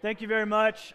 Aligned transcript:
Thank 0.00 0.20
you 0.20 0.28
very 0.28 0.46
much. 0.46 0.94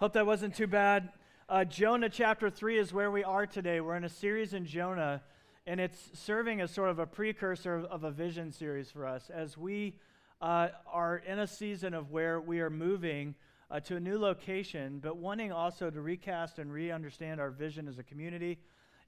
Hope 0.00 0.14
that 0.14 0.24
wasn't 0.24 0.54
too 0.56 0.66
bad. 0.66 1.10
Uh, 1.46 1.66
Jonah 1.66 2.08
chapter 2.08 2.48
3 2.48 2.78
is 2.78 2.94
where 2.94 3.10
we 3.10 3.22
are 3.22 3.46
today. 3.46 3.82
We're 3.82 3.96
in 3.96 4.04
a 4.04 4.08
series 4.08 4.54
in 4.54 4.64
Jonah, 4.64 5.20
and 5.66 5.78
it's 5.78 6.08
serving 6.14 6.62
as 6.62 6.70
sort 6.70 6.88
of 6.88 7.00
a 7.00 7.06
precursor 7.06 7.80
of 7.90 8.04
a 8.04 8.10
vision 8.10 8.50
series 8.50 8.90
for 8.90 9.06
us 9.06 9.28
as 9.28 9.58
we 9.58 9.98
uh, 10.40 10.68
are 10.90 11.18
in 11.18 11.40
a 11.40 11.46
season 11.46 11.92
of 11.92 12.10
where 12.10 12.40
we 12.40 12.60
are 12.60 12.70
moving 12.70 13.34
uh, 13.70 13.78
to 13.80 13.96
a 13.96 14.00
new 14.00 14.18
location, 14.18 15.00
but 15.02 15.18
wanting 15.18 15.52
also 15.52 15.90
to 15.90 16.00
recast 16.00 16.58
and 16.58 16.72
re 16.72 16.90
understand 16.90 17.42
our 17.42 17.50
vision 17.50 17.86
as 17.86 17.98
a 17.98 18.02
community. 18.02 18.58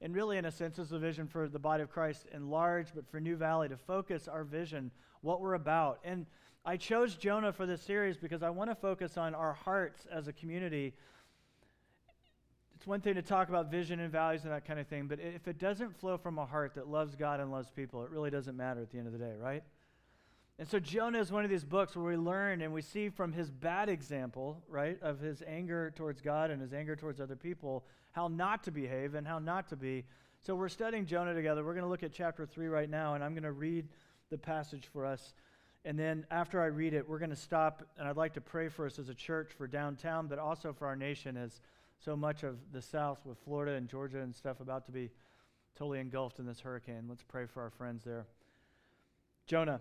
And 0.04 0.14
really, 0.14 0.36
in 0.36 0.44
a 0.44 0.52
sense, 0.52 0.78
is 0.78 0.92
a 0.92 0.98
vision 0.98 1.26
for 1.26 1.48
the 1.48 1.58
body 1.58 1.82
of 1.82 1.90
Christ 1.90 2.26
in 2.30 2.50
large, 2.50 2.88
but 2.94 3.08
for 3.08 3.20
New 3.20 3.36
Valley 3.36 3.70
to 3.70 3.76
focus 3.78 4.28
our 4.28 4.44
vision, 4.44 4.90
what 5.22 5.40
we're 5.40 5.54
about. 5.54 5.98
And 6.04 6.26
I 6.62 6.76
chose 6.76 7.14
Jonah 7.14 7.54
for 7.54 7.64
this 7.64 7.80
series 7.80 8.18
because 8.18 8.42
I 8.42 8.50
want 8.50 8.68
to 8.68 8.74
focus 8.74 9.16
on 9.16 9.34
our 9.34 9.54
hearts 9.54 10.06
as 10.12 10.28
a 10.28 10.32
community. 10.34 10.92
It's 12.74 12.86
one 12.86 13.00
thing 13.00 13.14
to 13.14 13.22
talk 13.22 13.48
about 13.48 13.70
vision 13.70 13.98
and 14.00 14.12
values 14.12 14.44
and 14.44 14.52
that 14.52 14.66
kind 14.66 14.78
of 14.78 14.86
thing, 14.88 15.06
but 15.06 15.20
if 15.20 15.48
it 15.48 15.58
doesn't 15.58 15.98
flow 15.98 16.18
from 16.18 16.36
a 16.36 16.44
heart 16.44 16.74
that 16.74 16.86
loves 16.86 17.16
God 17.16 17.40
and 17.40 17.50
loves 17.50 17.70
people, 17.70 18.04
it 18.04 18.10
really 18.10 18.30
doesn't 18.30 18.58
matter 18.58 18.82
at 18.82 18.90
the 18.90 18.98
end 18.98 19.06
of 19.06 19.14
the 19.14 19.18
day, 19.18 19.32
right? 19.40 19.62
And 20.58 20.68
so 20.68 20.78
Jonah 20.78 21.18
is 21.18 21.32
one 21.32 21.44
of 21.44 21.50
these 21.50 21.64
books 21.64 21.96
where 21.96 22.04
we 22.04 22.16
learn 22.16 22.60
and 22.60 22.72
we 22.72 22.82
see 22.82 23.08
from 23.08 23.32
his 23.32 23.50
bad 23.50 23.88
example, 23.88 24.62
right, 24.68 25.00
of 25.02 25.18
his 25.18 25.42
anger 25.46 25.92
towards 25.96 26.20
God 26.20 26.50
and 26.50 26.62
his 26.62 26.72
anger 26.72 26.94
towards 26.94 27.20
other 27.20 27.34
people, 27.34 27.84
how 28.12 28.28
not 28.28 28.62
to 28.64 28.70
behave 28.70 29.14
and 29.14 29.26
how 29.26 29.40
not 29.40 29.68
to 29.70 29.76
be. 29.76 30.04
So 30.42 30.54
we're 30.54 30.68
studying 30.68 31.06
Jonah 31.06 31.34
together. 31.34 31.64
We're 31.64 31.72
going 31.72 31.84
to 31.84 31.90
look 31.90 32.04
at 32.04 32.12
chapter 32.12 32.46
3 32.46 32.68
right 32.68 32.88
now, 32.88 33.14
and 33.14 33.24
I'm 33.24 33.32
going 33.32 33.42
to 33.42 33.52
read 33.52 33.88
the 34.30 34.38
passage 34.38 34.88
for 34.92 35.04
us. 35.04 35.34
And 35.84 35.98
then 35.98 36.24
after 36.30 36.62
I 36.62 36.66
read 36.66 36.94
it, 36.94 37.08
we're 37.08 37.18
going 37.18 37.30
to 37.30 37.36
stop, 37.36 37.82
and 37.98 38.06
I'd 38.06 38.16
like 38.16 38.34
to 38.34 38.40
pray 38.40 38.68
for 38.68 38.86
us 38.86 38.98
as 38.98 39.08
a 39.08 39.14
church 39.14 39.52
for 39.58 39.66
downtown, 39.66 40.28
but 40.28 40.38
also 40.38 40.72
for 40.72 40.86
our 40.86 40.96
nation, 40.96 41.36
as 41.36 41.60
so 41.98 42.16
much 42.16 42.42
of 42.42 42.58
the 42.72 42.80
South 42.80 43.18
with 43.24 43.38
Florida 43.38 43.72
and 43.72 43.88
Georgia 43.88 44.20
and 44.20 44.34
stuff 44.34 44.60
about 44.60 44.86
to 44.86 44.92
be 44.92 45.10
totally 45.76 45.98
engulfed 45.98 46.38
in 46.38 46.46
this 46.46 46.60
hurricane. 46.60 47.06
Let's 47.08 47.24
pray 47.24 47.46
for 47.46 47.62
our 47.62 47.70
friends 47.70 48.04
there. 48.04 48.26
Jonah, 49.46 49.80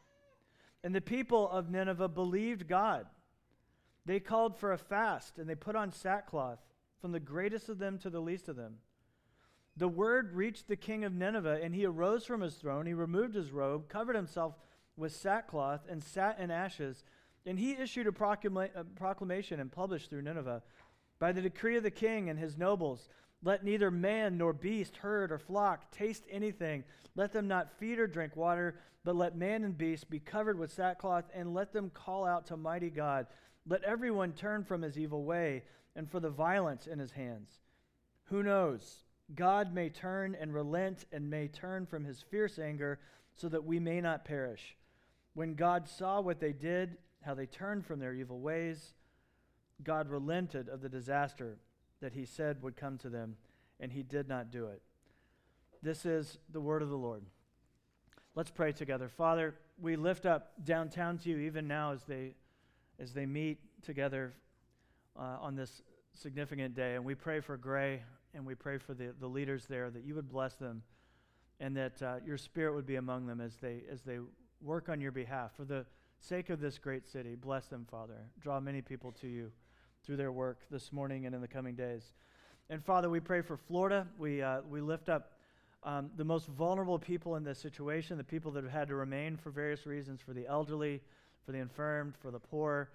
And 0.83 0.95
the 0.95 1.01
people 1.01 1.49
of 1.49 1.69
Nineveh 1.69 2.07
believed 2.07 2.67
God. 2.67 3.05
They 4.05 4.19
called 4.19 4.57
for 4.57 4.71
a 4.71 4.77
fast, 4.77 5.37
and 5.37 5.47
they 5.47 5.55
put 5.55 5.75
on 5.75 5.91
sackcloth, 5.91 6.59
from 6.99 7.11
the 7.11 7.19
greatest 7.19 7.69
of 7.69 7.79
them 7.79 7.97
to 7.99 8.09
the 8.09 8.19
least 8.19 8.49
of 8.49 8.55
them. 8.55 8.77
The 9.77 9.87
word 9.87 10.33
reached 10.33 10.67
the 10.67 10.75
king 10.75 11.03
of 11.03 11.13
Nineveh, 11.13 11.59
and 11.63 11.73
he 11.73 11.85
arose 11.85 12.25
from 12.25 12.41
his 12.41 12.55
throne. 12.55 12.85
He 12.85 12.93
removed 12.93 13.35
his 13.35 13.51
robe, 13.51 13.87
covered 13.87 14.15
himself 14.15 14.55
with 14.97 15.15
sackcloth 15.15 15.81
and 15.89 16.03
sat 16.03 16.39
in 16.39 16.51
ashes. 16.51 17.03
And 17.45 17.57
he 17.57 17.71
issued 17.71 18.07
a, 18.07 18.11
proclama- 18.11 18.75
a, 18.75 18.83
proclamation 18.83 19.59
and 19.59 19.71
published 19.71 20.09
through 20.09 20.21
Nineveh 20.23 20.61
By 21.19 21.31
the 21.31 21.41
decree 21.41 21.77
of 21.77 21.83
the 21.83 21.91
king 21.91 22.29
and 22.29 22.37
his 22.37 22.57
nobles, 22.57 23.07
let 23.43 23.63
neither 23.63 23.89
man 23.89 24.37
nor 24.37 24.53
beast, 24.53 24.97
herd 24.97 25.31
or 25.31 25.39
flock 25.39 25.91
taste 25.91 26.23
anything. 26.29 26.83
Let 27.15 27.33
them 27.33 27.47
not 27.47 27.77
feed 27.79 27.99
or 27.99 28.07
drink 28.07 28.35
water, 28.35 28.79
but 29.03 29.15
let 29.15 29.35
man 29.35 29.63
and 29.63 29.77
beast 29.77 30.09
be 30.09 30.19
covered 30.19 30.59
with 30.59 30.71
sackcloth, 30.71 31.25
and 31.33 31.53
let 31.53 31.73
them 31.73 31.89
call 31.89 32.25
out 32.25 32.45
to 32.47 32.57
mighty 32.57 32.91
God. 32.91 33.25
Let 33.67 33.83
everyone 33.83 34.33
turn 34.33 34.63
from 34.63 34.81
his 34.83 34.97
evil 34.97 35.23
way 35.23 35.63
and 35.95 36.09
for 36.09 36.19
the 36.19 36.29
violence 36.29 36.85
in 36.87 36.99
his 36.99 37.11
hands. 37.11 37.49
Who 38.25 38.43
knows? 38.43 39.03
God 39.33 39.73
may 39.73 39.89
turn 39.89 40.35
and 40.39 40.53
relent 40.53 41.05
and 41.11 41.29
may 41.29 41.47
turn 41.47 41.85
from 41.85 42.05
his 42.05 42.21
fierce 42.21 42.59
anger 42.59 42.99
so 43.35 43.49
that 43.49 43.63
we 43.63 43.79
may 43.79 44.01
not 44.01 44.25
perish. 44.25 44.75
When 45.33 45.55
God 45.55 45.87
saw 45.87 46.21
what 46.21 46.39
they 46.39 46.53
did, 46.53 46.97
how 47.21 47.33
they 47.33 47.45
turned 47.45 47.85
from 47.85 47.99
their 47.99 48.13
evil 48.13 48.39
ways, 48.39 48.93
God 49.83 50.09
relented 50.09 50.69
of 50.69 50.81
the 50.81 50.89
disaster 50.89 51.57
that 52.01 52.13
he 52.13 52.25
said 52.25 52.61
would 52.61 52.75
come 52.75 52.97
to 52.99 53.09
them, 53.09 53.35
and 53.79 53.91
he 53.91 54.03
did 54.03 54.27
not 54.27 54.51
do 54.51 54.65
it. 54.67 54.81
This 55.81 56.05
is 56.05 56.37
the 56.51 56.61
word 56.61 56.81
of 56.81 56.89
the 56.89 56.97
Lord. 56.97 57.23
Let's 58.35 58.51
pray 58.51 58.71
together. 58.71 59.09
Father, 59.09 59.55
we 59.79 59.95
lift 59.95 60.25
up 60.25 60.53
downtown 60.63 61.17
to 61.19 61.29
you 61.29 61.39
even 61.39 61.67
now 61.67 61.93
as 61.93 62.03
they 62.03 62.35
as 62.99 63.13
they 63.13 63.25
meet 63.25 63.57
together 63.81 64.33
uh, 65.17 65.37
on 65.41 65.55
this 65.55 65.81
significant 66.13 66.75
day. 66.75 66.95
And 66.95 67.03
we 67.03 67.15
pray 67.15 67.39
for 67.39 67.57
Gray 67.57 68.03
and 68.33 68.45
we 68.45 68.53
pray 68.53 68.77
for 68.77 68.93
the, 68.93 69.13
the 69.19 69.27
leaders 69.27 69.65
there 69.65 69.89
that 69.89 70.03
you 70.03 70.13
would 70.15 70.29
bless 70.29 70.53
them 70.53 70.83
and 71.59 71.75
that 71.75 72.01
uh, 72.01 72.15
your 72.25 72.37
spirit 72.37 72.75
would 72.75 72.85
be 72.85 72.97
among 72.97 73.25
them 73.25 73.41
as 73.41 73.55
they 73.57 73.81
as 73.91 74.01
they 74.01 74.19
work 74.61 74.87
on 74.87 75.01
your 75.01 75.11
behalf. 75.11 75.51
For 75.57 75.65
the 75.65 75.85
sake 76.19 76.49
of 76.49 76.59
this 76.59 76.77
great 76.77 77.07
city, 77.09 77.35
bless 77.35 77.67
them, 77.67 77.87
Father. 77.89 78.17
Draw 78.39 78.59
many 78.59 78.81
people 78.81 79.11
to 79.13 79.27
you 79.27 79.51
through 80.05 80.17
their 80.17 80.31
work 80.31 80.59
this 80.69 80.91
morning 80.91 81.25
and 81.25 81.35
in 81.35 81.41
the 81.41 81.47
coming 81.47 81.75
days. 81.75 82.13
And 82.69 82.83
Father, 82.83 83.09
we 83.09 83.19
pray 83.19 83.41
for 83.41 83.57
Florida. 83.57 84.07
We, 84.17 84.41
uh, 84.41 84.61
we 84.69 84.81
lift 84.81 85.09
up 85.09 85.33
um, 85.83 86.11
the 86.15 86.23
most 86.23 86.47
vulnerable 86.47 86.99
people 86.99 87.35
in 87.35 87.43
this 87.43 87.59
situation, 87.59 88.17
the 88.17 88.23
people 88.23 88.51
that 88.51 88.63
have 88.63 88.71
had 88.71 88.87
to 88.89 88.95
remain 88.95 89.35
for 89.35 89.49
various 89.49 89.85
reasons, 89.85 90.21
for 90.21 90.33
the 90.33 90.47
elderly, 90.47 91.01
for 91.45 91.51
the 91.51 91.57
infirmed, 91.57 92.13
for 92.21 92.31
the 92.31 92.39
poor, 92.39 92.91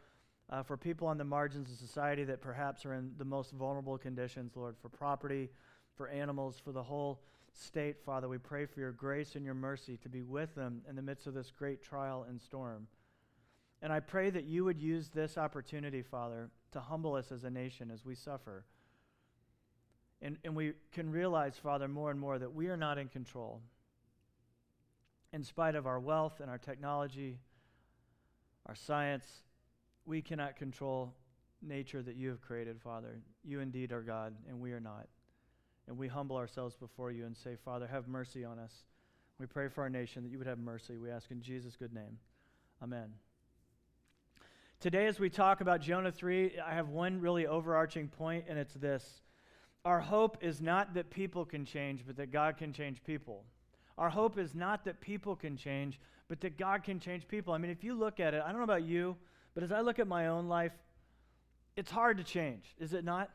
uh, 0.50 0.62
for 0.62 0.76
people 0.76 1.08
on 1.08 1.18
the 1.18 1.24
margins 1.24 1.70
of 1.70 1.76
society 1.76 2.24
that 2.24 2.40
perhaps 2.40 2.86
are 2.86 2.94
in 2.94 3.10
the 3.18 3.24
most 3.24 3.50
vulnerable 3.52 3.98
conditions, 3.98 4.52
Lord, 4.54 4.76
for 4.80 4.88
property, 4.88 5.50
for 5.96 6.08
animals, 6.08 6.60
for 6.62 6.72
the 6.72 6.82
whole 6.82 7.20
state, 7.52 7.96
Father. 8.04 8.28
We 8.28 8.38
pray 8.38 8.66
for 8.66 8.80
your 8.80 8.92
grace 8.92 9.34
and 9.34 9.44
your 9.44 9.54
mercy 9.54 9.96
to 10.02 10.08
be 10.08 10.22
with 10.22 10.54
them 10.54 10.82
in 10.88 10.94
the 10.94 11.02
midst 11.02 11.26
of 11.26 11.34
this 11.34 11.50
great 11.50 11.82
trial 11.82 12.26
and 12.28 12.40
storm. 12.40 12.86
And 13.82 13.92
I 13.92 14.00
pray 14.00 14.30
that 14.30 14.44
you 14.44 14.64
would 14.64 14.80
use 14.80 15.08
this 15.08 15.36
opportunity, 15.36 16.02
Father, 16.02 16.50
to 16.76 16.80
humble 16.80 17.14
us 17.14 17.32
as 17.32 17.42
a 17.44 17.50
nation 17.50 17.90
as 17.90 18.04
we 18.04 18.14
suffer. 18.14 18.64
And, 20.20 20.36
and 20.44 20.54
we 20.54 20.74
can 20.92 21.10
realize, 21.10 21.56
Father, 21.56 21.88
more 21.88 22.10
and 22.10 22.20
more 22.20 22.38
that 22.38 22.54
we 22.54 22.68
are 22.68 22.76
not 22.76 22.98
in 22.98 23.08
control. 23.08 23.62
In 25.32 25.42
spite 25.42 25.74
of 25.74 25.86
our 25.86 25.98
wealth 25.98 26.40
and 26.40 26.50
our 26.50 26.58
technology, 26.58 27.38
our 28.66 28.74
science, 28.74 29.26
we 30.04 30.20
cannot 30.20 30.56
control 30.56 31.14
nature 31.62 32.02
that 32.02 32.16
you 32.16 32.28
have 32.28 32.42
created, 32.42 32.78
Father. 32.80 33.20
You 33.42 33.60
indeed 33.60 33.90
are 33.90 34.02
God, 34.02 34.34
and 34.46 34.60
we 34.60 34.72
are 34.72 34.80
not. 34.80 35.08
And 35.88 35.96
we 35.96 36.08
humble 36.08 36.36
ourselves 36.36 36.74
before 36.76 37.10
you 37.10 37.24
and 37.24 37.36
say, 37.36 37.56
Father, 37.64 37.86
have 37.86 38.06
mercy 38.06 38.44
on 38.44 38.58
us. 38.58 38.84
We 39.38 39.46
pray 39.46 39.68
for 39.68 39.82
our 39.82 39.90
nation 39.90 40.22
that 40.24 40.28
you 40.28 40.38
would 40.38 40.46
have 40.46 40.58
mercy. 40.58 40.98
We 40.98 41.10
ask 41.10 41.30
in 41.30 41.40
Jesus' 41.40 41.76
good 41.76 41.94
name. 41.94 42.18
Amen. 42.82 43.12
Today, 44.78 45.06
as 45.06 45.18
we 45.18 45.30
talk 45.30 45.62
about 45.62 45.80
Jonah 45.80 46.12
3, 46.12 46.58
I 46.60 46.74
have 46.74 46.90
one 46.90 47.18
really 47.18 47.46
overarching 47.46 48.08
point, 48.08 48.44
and 48.46 48.58
it's 48.58 48.74
this. 48.74 49.22
Our 49.86 50.00
hope 50.00 50.36
is 50.42 50.60
not 50.60 50.92
that 50.94 51.08
people 51.08 51.46
can 51.46 51.64
change, 51.64 52.04
but 52.06 52.16
that 52.16 52.30
God 52.30 52.58
can 52.58 52.74
change 52.74 53.02
people. 53.02 53.44
Our 53.96 54.10
hope 54.10 54.38
is 54.38 54.54
not 54.54 54.84
that 54.84 55.00
people 55.00 55.34
can 55.34 55.56
change, 55.56 55.98
but 56.28 56.42
that 56.42 56.58
God 56.58 56.84
can 56.84 57.00
change 57.00 57.26
people. 57.26 57.54
I 57.54 57.58
mean, 57.58 57.70
if 57.70 57.82
you 57.82 57.94
look 57.94 58.20
at 58.20 58.34
it, 58.34 58.42
I 58.44 58.48
don't 58.48 58.58
know 58.58 58.64
about 58.64 58.84
you, 58.84 59.16
but 59.54 59.62
as 59.62 59.72
I 59.72 59.80
look 59.80 59.98
at 59.98 60.06
my 60.06 60.26
own 60.26 60.46
life, 60.46 60.72
it's 61.74 61.90
hard 61.90 62.18
to 62.18 62.24
change, 62.24 62.74
is 62.78 62.92
it 62.92 63.02
not? 63.02 63.30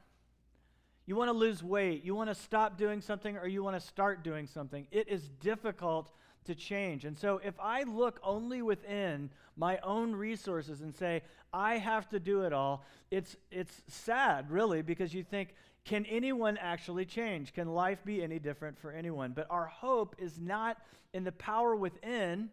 You 1.07 1.15
want 1.15 1.29
to 1.29 1.33
lose 1.33 1.63
weight, 1.63 2.03
you 2.03 2.13
want 2.13 2.29
to 2.29 2.35
stop 2.35 2.77
doing 2.77 3.01
something, 3.01 3.35
or 3.35 3.47
you 3.47 3.63
want 3.63 3.81
to 3.81 3.85
start 3.85 4.23
doing 4.23 4.45
something. 4.45 4.85
It 4.91 5.09
is 5.09 5.27
difficult 5.27 6.11
to 6.45 6.55
change. 6.55 7.05
And 7.05 7.17
so 7.17 7.39
if 7.43 7.53
I 7.59 7.83
look 7.83 8.19
only 8.23 8.61
within 8.61 9.29
my 9.55 9.77
own 9.79 10.15
resources 10.15 10.81
and 10.81 10.95
say, 10.95 11.21
I 11.53 11.77
have 11.77 12.09
to 12.09 12.19
do 12.19 12.41
it 12.41 12.53
all, 12.53 12.83
it's, 13.11 13.35
it's 13.51 13.81
sad, 13.87 14.49
really, 14.49 14.81
because 14.81 15.13
you 15.13 15.23
think, 15.23 15.53
can 15.83 16.05
anyone 16.05 16.57
actually 16.57 17.05
change? 17.05 17.53
Can 17.53 17.73
life 17.73 18.03
be 18.05 18.23
any 18.23 18.39
different 18.39 18.79
for 18.79 18.91
anyone? 18.91 19.33
But 19.35 19.47
our 19.49 19.65
hope 19.65 20.15
is 20.19 20.39
not 20.39 20.77
in 21.13 21.23
the 21.23 21.31
power 21.31 21.75
within, 21.75 22.49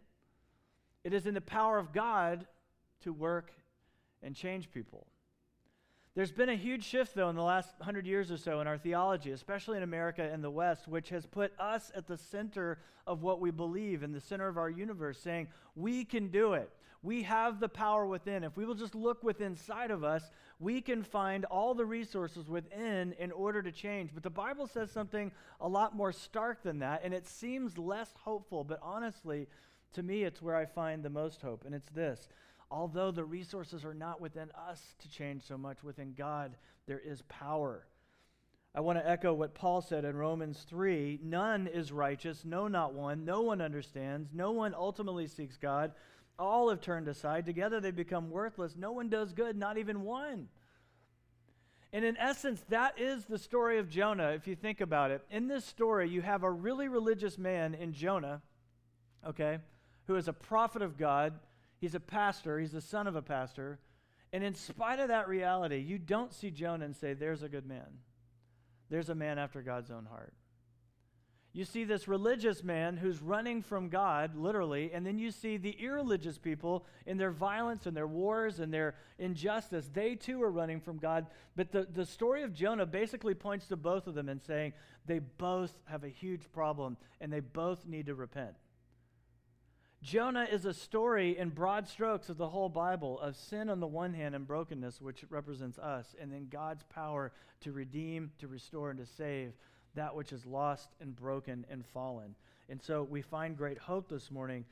it 1.04 1.12
is 1.12 1.26
in 1.26 1.34
the 1.34 1.40
power 1.40 1.78
of 1.78 1.92
God 1.92 2.46
to 3.02 3.12
work 3.12 3.52
and 4.22 4.34
change 4.34 4.70
people. 4.70 5.06
There's 6.18 6.32
been 6.32 6.48
a 6.48 6.56
huge 6.56 6.82
shift, 6.82 7.14
though, 7.14 7.28
in 7.28 7.36
the 7.36 7.44
last 7.44 7.70
hundred 7.80 8.04
years 8.04 8.32
or 8.32 8.36
so 8.38 8.58
in 8.58 8.66
our 8.66 8.76
theology, 8.76 9.30
especially 9.30 9.76
in 9.76 9.84
America 9.84 10.20
and 10.20 10.42
the 10.42 10.50
West, 10.50 10.88
which 10.88 11.10
has 11.10 11.24
put 11.26 11.52
us 11.60 11.92
at 11.94 12.08
the 12.08 12.16
center 12.16 12.78
of 13.06 13.22
what 13.22 13.40
we 13.40 13.52
believe, 13.52 14.02
in 14.02 14.10
the 14.10 14.20
center 14.20 14.48
of 14.48 14.58
our 14.58 14.68
universe, 14.68 15.20
saying, 15.20 15.46
we 15.76 16.04
can 16.04 16.26
do 16.26 16.54
it. 16.54 16.72
We 17.04 17.22
have 17.22 17.60
the 17.60 17.68
power 17.68 18.04
within. 18.04 18.42
If 18.42 18.56
we 18.56 18.64
will 18.64 18.74
just 18.74 18.96
look 18.96 19.22
within 19.22 19.52
inside 19.52 19.92
of 19.92 20.02
us, 20.02 20.24
we 20.58 20.80
can 20.80 21.04
find 21.04 21.44
all 21.44 21.72
the 21.72 21.86
resources 21.86 22.48
within 22.48 23.12
in 23.20 23.30
order 23.30 23.62
to 23.62 23.70
change. 23.70 24.10
But 24.12 24.24
the 24.24 24.28
Bible 24.28 24.66
says 24.66 24.90
something 24.90 25.30
a 25.60 25.68
lot 25.68 25.94
more 25.94 26.10
stark 26.10 26.64
than 26.64 26.80
that, 26.80 27.02
and 27.04 27.14
it 27.14 27.28
seems 27.28 27.78
less 27.78 28.12
hopeful. 28.24 28.64
But 28.64 28.80
honestly, 28.82 29.46
to 29.92 30.02
me, 30.02 30.24
it's 30.24 30.42
where 30.42 30.56
I 30.56 30.66
find 30.66 31.04
the 31.04 31.10
most 31.10 31.42
hope, 31.42 31.64
and 31.64 31.76
it's 31.76 31.90
this. 31.90 32.26
Although 32.70 33.10
the 33.10 33.24
resources 33.24 33.84
are 33.84 33.94
not 33.94 34.20
within 34.20 34.50
us 34.68 34.82
to 35.00 35.10
change 35.10 35.42
so 35.44 35.56
much, 35.56 35.82
within 35.82 36.14
God, 36.16 36.56
there 36.86 37.00
is 37.00 37.22
power. 37.28 37.86
I 38.74 38.80
want 38.80 38.98
to 38.98 39.08
echo 39.08 39.32
what 39.32 39.54
Paul 39.54 39.80
said 39.80 40.04
in 40.04 40.16
Romans 40.16 40.64
3 40.68 41.20
None 41.22 41.66
is 41.66 41.90
righteous, 41.90 42.44
no, 42.44 42.68
not 42.68 42.94
one. 42.94 43.24
No 43.24 43.42
one 43.42 43.60
understands. 43.60 44.30
No 44.32 44.52
one 44.52 44.74
ultimately 44.74 45.26
seeks 45.26 45.56
God. 45.56 45.92
All 46.38 46.68
have 46.68 46.80
turned 46.80 47.08
aside. 47.08 47.46
Together 47.46 47.80
they 47.80 47.90
become 47.90 48.30
worthless. 48.30 48.76
No 48.76 48.92
one 48.92 49.08
does 49.08 49.32
good, 49.32 49.56
not 49.56 49.78
even 49.78 50.02
one. 50.02 50.48
And 51.92 52.04
in 52.04 52.16
essence, 52.18 52.62
that 52.68 53.00
is 53.00 53.24
the 53.24 53.38
story 53.38 53.78
of 53.78 53.88
Jonah, 53.88 54.32
if 54.32 54.46
you 54.46 54.54
think 54.54 54.80
about 54.80 55.10
it. 55.10 55.22
In 55.30 55.48
this 55.48 55.64
story, 55.64 56.08
you 56.08 56.20
have 56.20 56.42
a 56.42 56.50
really 56.50 56.86
religious 56.86 57.38
man 57.38 57.74
in 57.74 57.94
Jonah, 57.94 58.42
okay, 59.26 59.58
who 60.06 60.16
is 60.16 60.28
a 60.28 60.32
prophet 60.32 60.82
of 60.82 60.98
God. 60.98 61.32
He's 61.80 61.94
a 61.94 62.00
pastor, 62.00 62.58
he's 62.58 62.72
the 62.72 62.80
son 62.80 63.06
of 63.06 63.16
a 63.16 63.22
pastor. 63.22 63.78
And 64.32 64.44
in 64.44 64.54
spite 64.54 65.00
of 65.00 65.08
that 65.08 65.28
reality, 65.28 65.78
you 65.78 65.98
don't 65.98 66.34
see 66.34 66.50
Jonah 66.50 66.84
and 66.84 66.96
say, 66.96 67.14
There's 67.14 67.42
a 67.42 67.48
good 67.48 67.66
man 67.66 67.98
there's 68.90 69.08
a 69.08 69.14
man 69.14 69.38
after 69.38 69.62
God's 69.62 69.90
own 69.90 70.06
heart. 70.06 70.32
You 71.52 71.64
see 71.64 71.84
this 71.84 72.06
religious 72.06 72.62
man 72.62 72.96
who's 72.96 73.22
running 73.22 73.62
from 73.62 73.88
God, 73.88 74.36
literally, 74.36 74.92
and 74.92 75.04
then 75.04 75.18
you 75.18 75.30
see 75.30 75.56
the 75.56 75.70
irreligious 75.70 76.38
people 76.38 76.86
in 77.06 77.16
their 77.16 77.30
violence 77.30 77.86
and 77.86 77.96
their 77.96 78.06
wars 78.06 78.60
and 78.60 78.72
their 78.72 78.94
injustice. 79.18 79.90
They 79.92 80.14
too 80.14 80.42
are 80.42 80.50
running 80.50 80.80
from 80.80 80.98
God. 80.98 81.26
But 81.56 81.72
the, 81.72 81.88
the 81.92 82.04
story 82.04 82.42
of 82.42 82.52
Jonah 82.52 82.86
basically 82.86 83.34
points 83.34 83.66
to 83.68 83.76
both 83.76 84.06
of 84.06 84.14
them 84.14 84.28
and 84.28 84.42
saying 84.42 84.74
they 85.06 85.18
both 85.18 85.72
have 85.86 86.04
a 86.04 86.08
huge 86.08 86.52
problem 86.52 86.96
and 87.20 87.32
they 87.32 87.40
both 87.40 87.86
need 87.86 88.06
to 88.06 88.14
repent. 88.14 88.54
Jonah 90.02 90.46
is 90.50 90.64
a 90.64 90.72
story 90.72 91.36
in 91.36 91.48
broad 91.48 91.88
strokes 91.88 92.28
of 92.28 92.36
the 92.36 92.48
whole 92.48 92.68
Bible 92.68 93.18
of 93.18 93.36
sin 93.36 93.68
on 93.68 93.80
the 93.80 93.86
one 93.86 94.14
hand 94.14 94.34
and 94.34 94.46
brokenness, 94.46 95.00
which 95.00 95.24
represents 95.28 95.78
us, 95.78 96.14
and 96.20 96.32
then 96.32 96.46
God's 96.48 96.84
power 96.84 97.32
to 97.62 97.72
redeem, 97.72 98.30
to 98.38 98.46
restore, 98.46 98.90
and 98.90 98.98
to 99.00 99.06
save 99.06 99.52
that 99.94 100.14
which 100.14 100.32
is 100.32 100.46
lost 100.46 100.90
and 101.00 101.16
broken 101.16 101.66
and 101.68 101.84
fallen. 101.84 102.36
And 102.68 102.80
so 102.80 103.02
we 103.02 103.22
find 103.22 103.56
great 103.56 103.78
hope 103.78 104.08
this 104.08 104.30
morning. 104.30 104.64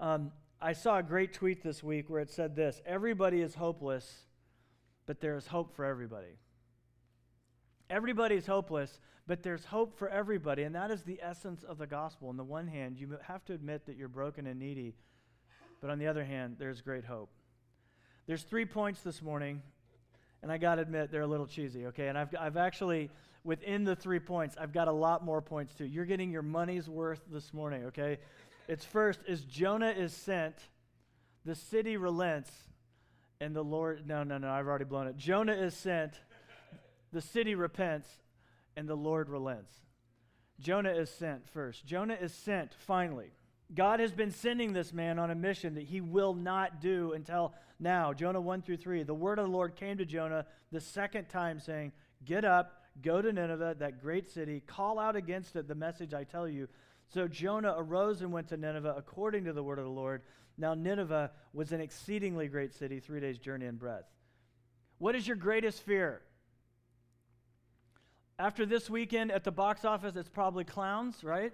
Um, 0.00 0.32
I 0.62 0.72
saw 0.72 0.98
a 0.98 1.02
great 1.02 1.34
tweet 1.34 1.62
this 1.62 1.82
week 1.82 2.08
where 2.08 2.20
it 2.20 2.30
said 2.30 2.56
this 2.56 2.80
Everybody 2.86 3.42
is 3.42 3.54
hopeless, 3.54 4.26
but 5.04 5.20
there 5.20 5.36
is 5.36 5.46
hope 5.46 5.76
for 5.76 5.84
everybody. 5.84 6.38
Everybody 7.90 8.34
is 8.36 8.46
hopeless, 8.46 9.00
but 9.26 9.42
there's 9.42 9.64
hope 9.64 9.98
for 9.98 10.08
everybody, 10.08 10.62
and 10.62 10.74
that 10.74 10.90
is 10.90 11.02
the 11.02 11.20
essence 11.22 11.62
of 11.62 11.78
the 11.78 11.86
gospel. 11.86 12.28
On 12.28 12.36
the 12.36 12.44
one 12.44 12.66
hand, 12.66 12.98
you 12.98 13.18
have 13.22 13.44
to 13.46 13.52
admit 13.52 13.86
that 13.86 13.96
you're 13.96 14.08
broken 14.08 14.46
and 14.46 14.58
needy, 14.58 14.94
but 15.80 15.90
on 15.90 15.98
the 15.98 16.06
other 16.06 16.24
hand, 16.24 16.56
there's 16.58 16.80
great 16.80 17.04
hope. 17.04 17.30
There's 18.26 18.42
three 18.42 18.64
points 18.64 19.02
this 19.02 19.20
morning, 19.20 19.62
and 20.42 20.50
I 20.50 20.56
got 20.56 20.76
to 20.76 20.82
admit, 20.82 21.10
they're 21.10 21.22
a 21.22 21.26
little 21.26 21.46
cheesy, 21.46 21.86
okay? 21.86 22.08
And 22.08 22.16
I've, 22.16 22.34
I've 22.38 22.56
actually, 22.56 23.10
within 23.44 23.84
the 23.84 23.94
three 23.96 24.20
points, 24.20 24.56
I've 24.58 24.72
got 24.72 24.88
a 24.88 24.92
lot 24.92 25.24
more 25.24 25.42
points 25.42 25.74
too. 25.74 25.84
You're 25.84 26.06
getting 26.06 26.30
your 26.30 26.42
money's 26.42 26.88
worth 26.88 27.20
this 27.30 27.52
morning, 27.52 27.84
okay? 27.86 28.18
It's 28.66 28.84
first 28.84 29.20
is 29.28 29.42
Jonah 29.42 29.90
is 29.90 30.14
sent, 30.14 30.54
the 31.44 31.54
city 31.54 31.98
relents, 31.98 32.50
and 33.40 33.54
the 33.54 33.62
Lord, 33.62 34.06
no, 34.06 34.22
no, 34.22 34.38
no, 34.38 34.50
I've 34.50 34.66
already 34.66 34.86
blown 34.86 35.06
it. 35.06 35.16
Jonah 35.16 35.52
is 35.52 35.74
sent, 35.74 36.14
the 37.14 37.22
city 37.22 37.54
repents, 37.54 38.08
and 38.76 38.88
the 38.88 38.96
Lord 38.96 39.30
relents. 39.30 39.72
Jonah 40.60 40.90
is 40.90 41.08
sent 41.08 41.48
first. 41.48 41.86
Jonah 41.86 42.18
is 42.20 42.34
sent 42.34 42.74
finally. 42.74 43.30
God 43.72 44.00
has 44.00 44.12
been 44.12 44.32
sending 44.32 44.72
this 44.72 44.92
man 44.92 45.18
on 45.18 45.30
a 45.30 45.34
mission 45.34 45.74
that 45.74 45.84
he 45.84 46.00
will 46.00 46.34
not 46.34 46.80
do 46.80 47.12
until 47.12 47.54
now. 47.78 48.12
Jonah 48.12 48.40
1 48.40 48.62
through 48.62 48.78
3. 48.78 49.04
The 49.04 49.14
word 49.14 49.38
of 49.38 49.46
the 49.46 49.52
Lord 49.52 49.76
came 49.76 49.96
to 49.98 50.04
Jonah 50.04 50.44
the 50.72 50.80
second 50.80 51.28
time, 51.28 51.60
saying, 51.60 51.92
Get 52.24 52.44
up, 52.44 52.82
go 53.00 53.22
to 53.22 53.32
Nineveh, 53.32 53.76
that 53.78 54.02
great 54.02 54.28
city, 54.28 54.60
call 54.66 54.98
out 54.98 55.16
against 55.16 55.54
it 55.56 55.68
the 55.68 55.74
message 55.74 56.14
I 56.14 56.24
tell 56.24 56.48
you. 56.48 56.68
So 57.12 57.28
Jonah 57.28 57.74
arose 57.76 58.22
and 58.22 58.32
went 58.32 58.48
to 58.48 58.56
Nineveh 58.56 58.94
according 58.96 59.44
to 59.44 59.52
the 59.52 59.62
word 59.62 59.78
of 59.78 59.84
the 59.84 59.90
Lord. 59.90 60.22
Now, 60.58 60.74
Nineveh 60.74 61.30
was 61.52 61.70
an 61.70 61.80
exceedingly 61.80 62.48
great 62.48 62.74
city, 62.74 62.98
three 62.98 63.20
days' 63.20 63.38
journey 63.38 63.66
in 63.66 63.76
breadth. 63.76 64.08
What 64.98 65.14
is 65.14 65.26
your 65.26 65.36
greatest 65.36 65.82
fear? 65.82 66.22
After 68.38 68.66
this 68.66 68.90
weekend 68.90 69.30
at 69.30 69.44
the 69.44 69.52
box 69.52 69.84
office, 69.84 70.16
it's 70.16 70.28
probably 70.28 70.64
clowns, 70.64 71.22
right? 71.22 71.52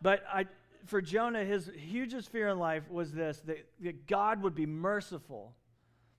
but 0.00 0.22
I, 0.32 0.46
for 0.86 1.00
Jonah, 1.00 1.44
his 1.44 1.70
hugest 1.76 2.30
fear 2.30 2.48
in 2.48 2.58
life 2.58 2.88
was 2.88 3.12
this 3.12 3.40
that, 3.46 3.66
that 3.80 4.06
God 4.06 4.42
would 4.42 4.54
be 4.54 4.66
merciful 4.66 5.54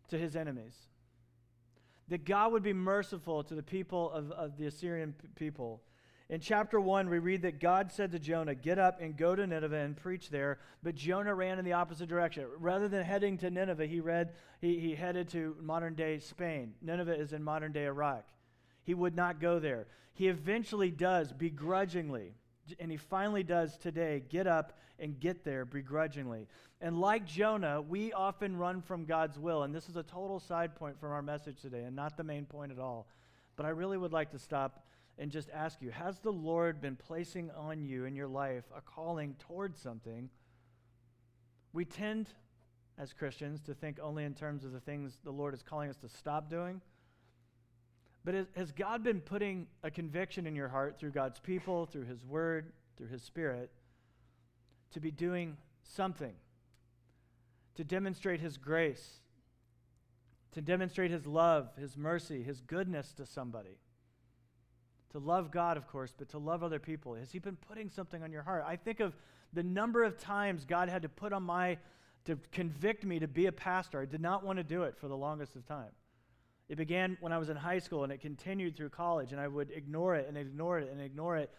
to 0.10 0.18
his 0.18 0.36
enemies. 0.36 0.76
That 2.10 2.26
God 2.26 2.52
would 2.52 2.64
be 2.64 2.74
merciful 2.74 3.44
to 3.46 3.56
the 3.56 3.64
people 3.64 4.12
of, 4.12 4.32
of 4.32 4.58
the 4.58 4.66
Assyrian 4.66 5.16
people. 5.36 5.82
In 6.30 6.42
chapter 6.42 6.80
1, 6.80 7.10
we 7.10 7.20
read 7.20 7.42
that 7.42 7.60
God 7.60 7.92
said 7.92 8.12
to 8.12 8.20
Jonah, 8.20 8.56
Get 8.56 8.80
up 8.80 9.02
and 9.02 9.16
go 9.16 9.36
to 9.36 9.48
Nineveh 9.48 9.76
and 9.78 9.96
preach 9.96 10.30
there. 10.30 10.60
But 10.84 10.96
Jonah 10.96 11.34
ran 11.34 11.60
in 11.60 11.66
the 11.66 11.74
opposite 11.74 12.10
direction. 12.10 12.46
Rather 12.58 12.90
than 12.90 13.04
heading 13.04 13.38
to 13.40 13.50
Nineveh, 13.50 13.86
he, 13.86 14.02
read, 14.02 14.34
he, 14.60 14.80
he 14.80 14.96
headed 14.96 15.30
to 15.30 15.56
modern 15.62 15.96
day 15.96 16.20
Spain. 16.20 16.74
Nineveh 16.82 17.18
is 17.18 17.34
in 17.34 17.44
modern 17.44 17.72
day 17.72 17.86
Iraq. 17.86 18.26
He 18.92 18.96
would 18.96 19.16
not 19.16 19.40
go 19.40 19.58
there. 19.58 19.88
He 20.16 20.28
eventually 20.28 20.92
does, 20.92 21.32
begrudgingly. 21.32 22.34
And 22.78 22.92
he 22.92 22.98
finally 22.98 23.42
does 23.42 23.78
today 23.78 24.22
get 24.28 24.48
up 24.48 24.78
and 25.00 25.18
get 25.18 25.46
there 25.46 25.64
begrudgingly. 25.64 26.50
And 26.82 27.00
like 27.00 27.26
Jonah, 27.26 27.82
we 27.82 28.12
often 28.12 28.58
run 28.58 28.82
from 28.82 29.06
God's 29.06 29.40
will. 29.40 29.64
And 29.64 29.74
this 29.74 29.88
is 29.88 29.96
a 29.96 30.04
total 30.04 30.42
side 30.42 30.76
point 30.76 31.00
from 31.00 31.14
our 31.14 31.22
message 31.22 31.62
today 31.62 31.86
and 31.86 31.96
not 31.96 32.18
the 32.18 32.26
main 32.26 32.44
point 32.44 32.70
at 32.70 32.80
all. 32.80 33.08
But 33.56 33.66
I 33.66 33.70
really 33.70 33.98
would 33.98 34.12
like 34.12 34.30
to 34.32 34.40
stop 34.40 34.86
and 35.18 35.32
just 35.32 35.50
ask 35.54 35.82
you 35.82 35.90
Has 35.90 36.20
the 36.20 36.34
Lord 36.34 36.82
been 36.82 36.98
placing 36.98 37.50
on 37.52 37.86
you 37.86 38.04
in 38.04 38.14
your 38.14 38.28
life 38.28 38.66
a 38.76 38.82
calling 38.82 39.38
towards 39.40 39.80
something? 39.80 40.30
We 41.72 41.86
tend, 41.86 42.28
as 42.98 43.14
Christians, 43.14 43.62
to 43.62 43.74
think 43.74 44.00
only 44.04 44.26
in 44.26 44.34
terms 44.34 44.66
of 44.66 44.74
the 44.74 44.82
things 44.82 45.18
the 45.24 45.32
Lord 45.32 45.54
is 45.54 45.64
calling 45.64 45.90
us 45.90 45.98
to 46.00 46.10
stop 46.10 46.50
doing. 46.50 46.82
But 48.24 48.48
has 48.56 48.72
God 48.72 49.04
been 49.04 49.20
putting 49.20 49.68
a 49.84 49.90
conviction 49.90 50.46
in 50.46 50.56
your 50.56 50.68
heart 50.68 51.00
through 51.00 51.12
God's 51.12 51.40
people, 51.40 51.88
through 51.88 52.06
His 52.06 52.24
Word, 52.24 52.72
through 52.98 53.08
His 53.08 53.24
Spirit, 53.24 53.72
to 54.92 55.00
be 55.00 55.10
doing 55.10 55.58
something, 55.84 56.34
to 57.76 57.84
demonstrate 57.84 58.40
His 58.40 58.58
grace, 58.58 59.22
to 60.52 60.62
demonstrate 60.62 61.10
His 61.10 61.26
love, 61.26 61.70
His 61.80 61.98
mercy, 61.98 62.44
His 62.44 62.62
goodness 62.62 63.14
to 63.14 63.26
somebody? 63.26 63.80
To 65.14 65.20
love 65.20 65.52
God, 65.52 65.76
of 65.76 65.88
course, 65.88 66.14
but 66.16 66.30
to 66.30 66.38
love 66.38 66.64
other 66.64 66.80
people. 66.80 67.16
Has 67.16 67.32
He 67.32 67.40
been 67.40 67.58
putting 67.58 67.90
something 67.90 68.22
on 68.22 68.32
your 68.32 68.44
heart? 68.44 68.64
I 68.68 68.76
think 68.76 69.00
of 69.00 69.16
the 69.52 69.64
number 69.64 70.04
of 70.04 70.18
times 70.18 70.64
God 70.64 70.90
had 70.90 71.02
to 71.02 71.10
put 71.10 71.34
on 71.34 71.44
my, 71.44 71.78
to 72.26 72.38
convict 72.52 73.04
me 73.04 73.20
to 73.20 73.28
be 73.28 73.48
a 73.48 73.52
pastor. 73.52 74.00
I 74.00 74.06
did 74.06 74.22
not 74.22 74.46
want 74.46 74.58
to 74.58 74.64
do 74.64 74.84
it 74.84 74.96
for 74.96 75.08
the 75.08 75.18
longest 75.18 75.56
of 75.56 75.66
time. 75.66 75.90
It 76.72 76.78
began 76.78 77.18
when 77.20 77.34
I 77.34 77.38
was 77.38 77.50
in 77.50 77.58
high 77.58 77.80
school 77.80 78.06
and 78.06 78.14
it 78.14 78.22
continued 78.22 78.78
through 78.78 78.92
college, 78.92 79.34
and 79.34 79.42
I 79.42 79.48
would 79.50 79.72
ignore 79.72 80.16
it 80.16 80.26
and 80.30 80.38
ignore 80.38 80.80
it 80.80 80.90
and 80.90 81.02
ignore 81.02 81.36
it. 81.36 81.52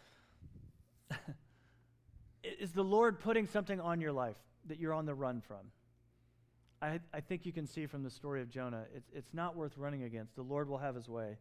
Is 2.42 2.72
the 2.72 2.82
Lord 2.82 3.20
putting 3.20 3.46
something 3.46 3.78
on 3.78 4.00
your 4.00 4.12
life 4.12 4.38
that 4.68 4.78
you're 4.78 4.94
on 4.94 5.04
the 5.04 5.12
run 5.12 5.42
from? 5.42 5.70
I, 6.80 6.98
I 7.12 7.20
think 7.20 7.44
you 7.44 7.52
can 7.52 7.66
see 7.66 7.84
from 7.84 8.04
the 8.04 8.08
story 8.08 8.40
of 8.40 8.48
Jonah, 8.48 8.86
it's, 8.96 9.10
it's 9.14 9.34
not 9.34 9.54
worth 9.54 9.76
running 9.76 10.04
against. 10.04 10.34
The 10.34 10.40
Lord 10.40 10.66
will 10.66 10.78
have 10.78 10.94
his 10.94 11.10
way. 11.10 11.36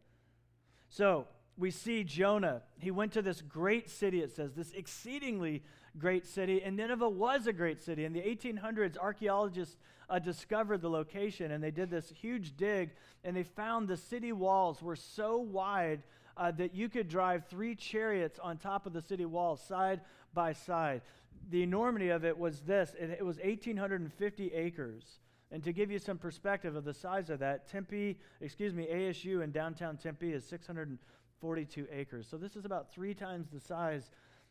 So, 0.90 1.26
we 1.56 1.70
see 1.70 2.04
Jonah. 2.04 2.62
He 2.78 2.90
went 2.90 3.12
to 3.12 3.22
this 3.22 3.40
great 3.40 3.90
city, 3.90 4.20
it 4.20 4.34
says, 4.34 4.52
this 4.54 4.72
exceedingly 4.72 5.62
great 5.98 6.26
city. 6.26 6.62
And 6.62 6.76
Nineveh 6.76 7.08
was 7.08 7.46
a 7.46 7.52
great 7.52 7.82
city. 7.82 8.04
In 8.04 8.12
the 8.12 8.20
1800s, 8.20 8.96
archaeologists 8.96 9.76
uh, 10.08 10.18
discovered 10.18 10.80
the 10.80 10.90
location 10.90 11.52
and 11.52 11.62
they 11.62 11.70
did 11.70 11.90
this 11.90 12.10
huge 12.10 12.56
dig 12.56 12.90
and 13.24 13.36
they 13.36 13.42
found 13.42 13.88
the 13.88 13.96
city 13.96 14.32
walls 14.32 14.82
were 14.82 14.96
so 14.96 15.38
wide 15.38 16.02
uh, 16.36 16.50
that 16.52 16.74
you 16.74 16.88
could 16.88 17.08
drive 17.08 17.46
three 17.46 17.74
chariots 17.74 18.38
on 18.42 18.56
top 18.56 18.86
of 18.86 18.92
the 18.92 19.02
city 19.02 19.24
walls 19.24 19.60
side 19.62 20.00
by 20.34 20.52
side. 20.52 21.02
The 21.50 21.62
enormity 21.62 22.08
of 22.08 22.24
it 22.24 22.36
was 22.38 22.60
this 22.60 22.94
it, 22.98 23.10
it 23.10 23.24
was 23.24 23.38
1,850 23.38 24.52
acres. 24.52 25.04
And 25.50 25.62
to 25.64 25.72
give 25.72 25.90
you 25.90 25.98
some 25.98 26.16
perspective 26.16 26.76
of 26.76 26.84
the 26.84 26.94
size 26.94 27.28
of 27.28 27.40
that, 27.40 27.68
Tempe, 27.68 28.16
excuse 28.40 28.72
me, 28.72 28.88
ASU 28.90 29.44
in 29.44 29.50
downtown 29.50 29.98
Tempe 29.98 30.32
is 30.32 30.46
600. 30.46 30.98
42 31.42 31.88
acres. 31.92 32.26
So 32.30 32.38
this 32.38 32.56
is 32.56 32.64
about 32.64 32.92
three 32.92 33.12
times 33.12 33.48
the 33.52 33.60
size 33.60 34.08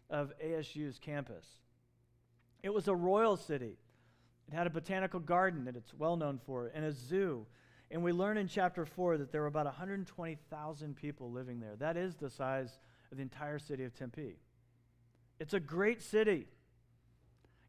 of 0.09 0.33
ASU's 0.45 0.99
campus. 0.99 1.47
It 2.61 2.71
was 2.71 2.87
a 2.87 2.93
royal 2.93 3.37
city. 3.37 3.77
It 4.47 4.53
had 4.53 4.67
a 4.67 4.69
botanical 4.69 5.21
garden 5.21 5.65
that 5.65 5.77
it's 5.77 5.93
well 5.93 6.17
known 6.17 6.39
for, 6.45 6.69
and 6.75 6.85
a 6.85 6.91
zoo. 6.91 7.47
And 7.89 8.03
we 8.03 8.11
learn 8.11 8.37
in 8.37 8.47
chapter 8.47 8.85
4 8.85 9.17
that 9.17 9.31
there 9.31 9.41
were 9.41 9.47
about 9.47 9.65
120,000 9.65 10.95
people 10.95 11.31
living 11.31 11.59
there. 11.61 11.75
That 11.77 11.95
is 11.97 12.15
the 12.15 12.29
size 12.29 12.77
of 13.09 13.17
the 13.17 13.23
entire 13.23 13.57
city 13.57 13.85
of 13.85 13.95
Tempe. 13.95 14.35
It's 15.39 15.53
a 15.53 15.59
great 15.59 16.01
city. 16.01 16.47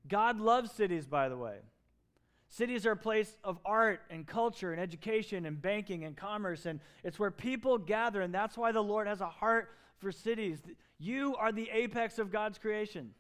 God 0.09 0.41
loves 0.41 0.73
cities, 0.73 1.07
by 1.07 1.29
the 1.29 1.37
way. 1.37 1.59
Cities 2.53 2.85
are 2.85 2.93
a 2.93 2.97
place 2.99 3.35
of 3.43 3.59
art 3.65 4.03
and 4.11 4.27
culture 4.27 4.73
and 4.73 4.81
education 4.81 5.47
and 5.47 5.63
banking 5.63 6.05
and 6.05 6.15
commerce, 6.15 6.67
and 6.67 6.81
it's 7.03 7.19
where 7.19 7.31
people 7.31 7.79
gather, 7.79 8.21
and 8.21 8.35
that's 8.35 8.59
why 8.59 8.73
the 8.73 8.83
Lord 8.83 9.07
has 9.07 9.23
a 9.23 9.27
heart 9.27 9.71
for 9.97 10.13
cities. 10.13 10.59
You 10.99 11.35
are 11.37 11.51
the 11.51 11.71
apex 11.73 12.19
of 12.19 12.31
God's 12.31 12.59
creation. 12.59 13.15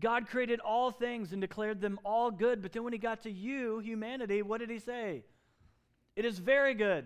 God 0.00 0.28
created 0.28 0.60
all 0.60 0.90
things 0.90 1.32
and 1.32 1.42
declared 1.42 1.82
them 1.82 2.00
all 2.02 2.30
good, 2.30 2.62
but 2.62 2.72
then 2.72 2.84
when 2.84 2.94
He 2.94 2.98
got 2.98 3.24
to 3.24 3.30
you, 3.30 3.80
humanity, 3.80 4.40
what 4.40 4.60
did 4.60 4.70
He 4.70 4.78
say? 4.78 5.22
It 6.16 6.24
is 6.24 6.38
very 6.38 6.72
good. 6.72 7.04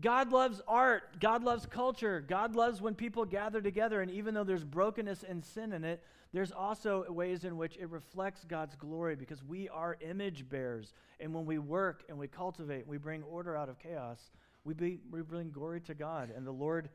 God 0.00 0.30
loves 0.30 0.60
art. 0.68 1.20
God 1.20 1.42
loves 1.42 1.64
culture. 1.64 2.22
God 2.26 2.54
loves 2.54 2.82
when 2.82 2.94
people 2.94 3.24
gather 3.24 3.62
together. 3.62 4.02
And 4.02 4.10
even 4.10 4.34
though 4.34 4.44
there's 4.44 4.64
brokenness 4.64 5.24
and 5.26 5.44
sin 5.44 5.72
in 5.72 5.84
it, 5.84 6.02
there's 6.32 6.52
also 6.52 7.04
ways 7.08 7.44
in 7.44 7.56
which 7.56 7.76
it 7.78 7.88
reflects 7.88 8.44
God's 8.44 8.74
glory 8.74 9.16
because 9.16 9.42
we 9.42 9.68
are 9.70 9.96
image 10.00 10.48
bearers. 10.48 10.92
And 11.18 11.32
when 11.32 11.46
we 11.46 11.58
work 11.58 12.04
and 12.10 12.18
we 12.18 12.28
cultivate, 12.28 12.86
we 12.86 12.98
bring 12.98 13.22
order 13.22 13.56
out 13.56 13.70
of 13.70 13.78
chaos, 13.78 14.30
we, 14.64 14.74
be, 14.74 14.98
we 15.10 15.22
bring 15.22 15.50
glory 15.50 15.80
to 15.82 15.94
God. 15.94 16.30
And 16.34 16.46
the 16.46 16.52
Lord 16.52 16.90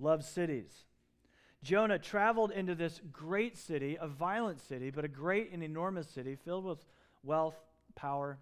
loves 0.00 0.26
cities. 0.26 0.86
Jonah 1.62 1.98
traveled 1.98 2.50
into 2.50 2.74
this 2.74 3.00
great 3.12 3.56
city, 3.56 3.96
a 4.00 4.08
violent 4.08 4.60
city, 4.60 4.90
but 4.90 5.04
a 5.04 5.08
great 5.08 5.52
and 5.52 5.62
enormous 5.62 6.08
city 6.08 6.34
filled 6.34 6.64
with 6.64 6.84
wealth, 7.22 7.54
power. 7.94 8.38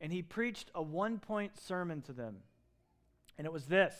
And 0.00 0.12
he 0.12 0.22
preached 0.22 0.70
a 0.74 0.82
one 0.82 1.18
point 1.18 1.58
sermon 1.58 2.02
to 2.02 2.12
them. 2.12 2.36
And 3.38 3.46
it 3.46 3.52
was 3.52 3.66
this 3.66 3.94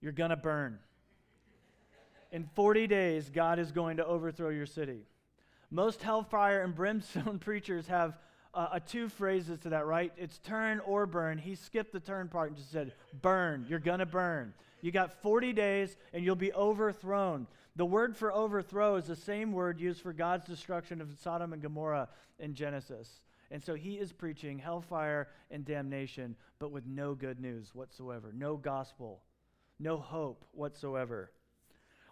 You're 0.00 0.12
going 0.12 0.30
to 0.30 0.36
burn. 0.36 0.78
In 2.32 2.48
40 2.54 2.86
days, 2.86 3.28
God 3.28 3.58
is 3.58 3.72
going 3.72 3.98
to 3.98 4.06
overthrow 4.06 4.50
your 4.50 4.66
city. 4.66 5.00
Most 5.70 6.02
hellfire 6.02 6.62
and 6.62 6.74
brimstone 6.76 7.38
preachers 7.38 7.86
have 7.88 8.18
uh, 8.54 8.68
a 8.72 8.80
two 8.80 9.08
phrases 9.08 9.58
to 9.60 9.68
that, 9.70 9.86
right? 9.86 10.12
It's 10.16 10.38
turn 10.38 10.80
or 10.80 11.06
burn. 11.06 11.38
He 11.38 11.54
skipped 11.54 11.92
the 11.92 12.00
turn 12.00 12.28
part 12.28 12.48
and 12.48 12.56
just 12.56 12.72
said, 12.72 12.92
burn. 13.20 13.66
You're 13.68 13.78
going 13.78 14.00
to 14.00 14.06
burn. 14.06 14.54
You 14.80 14.90
got 14.90 15.22
40 15.22 15.52
days 15.52 15.96
and 16.12 16.24
you'll 16.24 16.34
be 16.36 16.52
overthrown. 16.52 17.46
The 17.76 17.84
word 17.84 18.16
for 18.16 18.32
overthrow 18.32 18.96
is 18.96 19.06
the 19.06 19.16
same 19.16 19.52
word 19.52 19.80
used 19.80 20.00
for 20.00 20.12
God's 20.12 20.46
destruction 20.46 21.00
of 21.00 21.16
Sodom 21.22 21.52
and 21.52 21.62
Gomorrah 21.62 22.08
in 22.38 22.54
Genesis. 22.54 23.20
And 23.50 23.62
so 23.62 23.74
he 23.74 23.94
is 23.94 24.12
preaching 24.12 24.58
hellfire 24.58 25.28
and 25.50 25.64
damnation, 25.64 26.36
but 26.58 26.70
with 26.70 26.86
no 26.86 27.14
good 27.14 27.40
news 27.40 27.74
whatsoever, 27.74 28.32
no 28.34 28.56
gospel, 28.56 29.22
no 29.78 29.96
hope 29.96 30.44
whatsoever. 30.52 31.32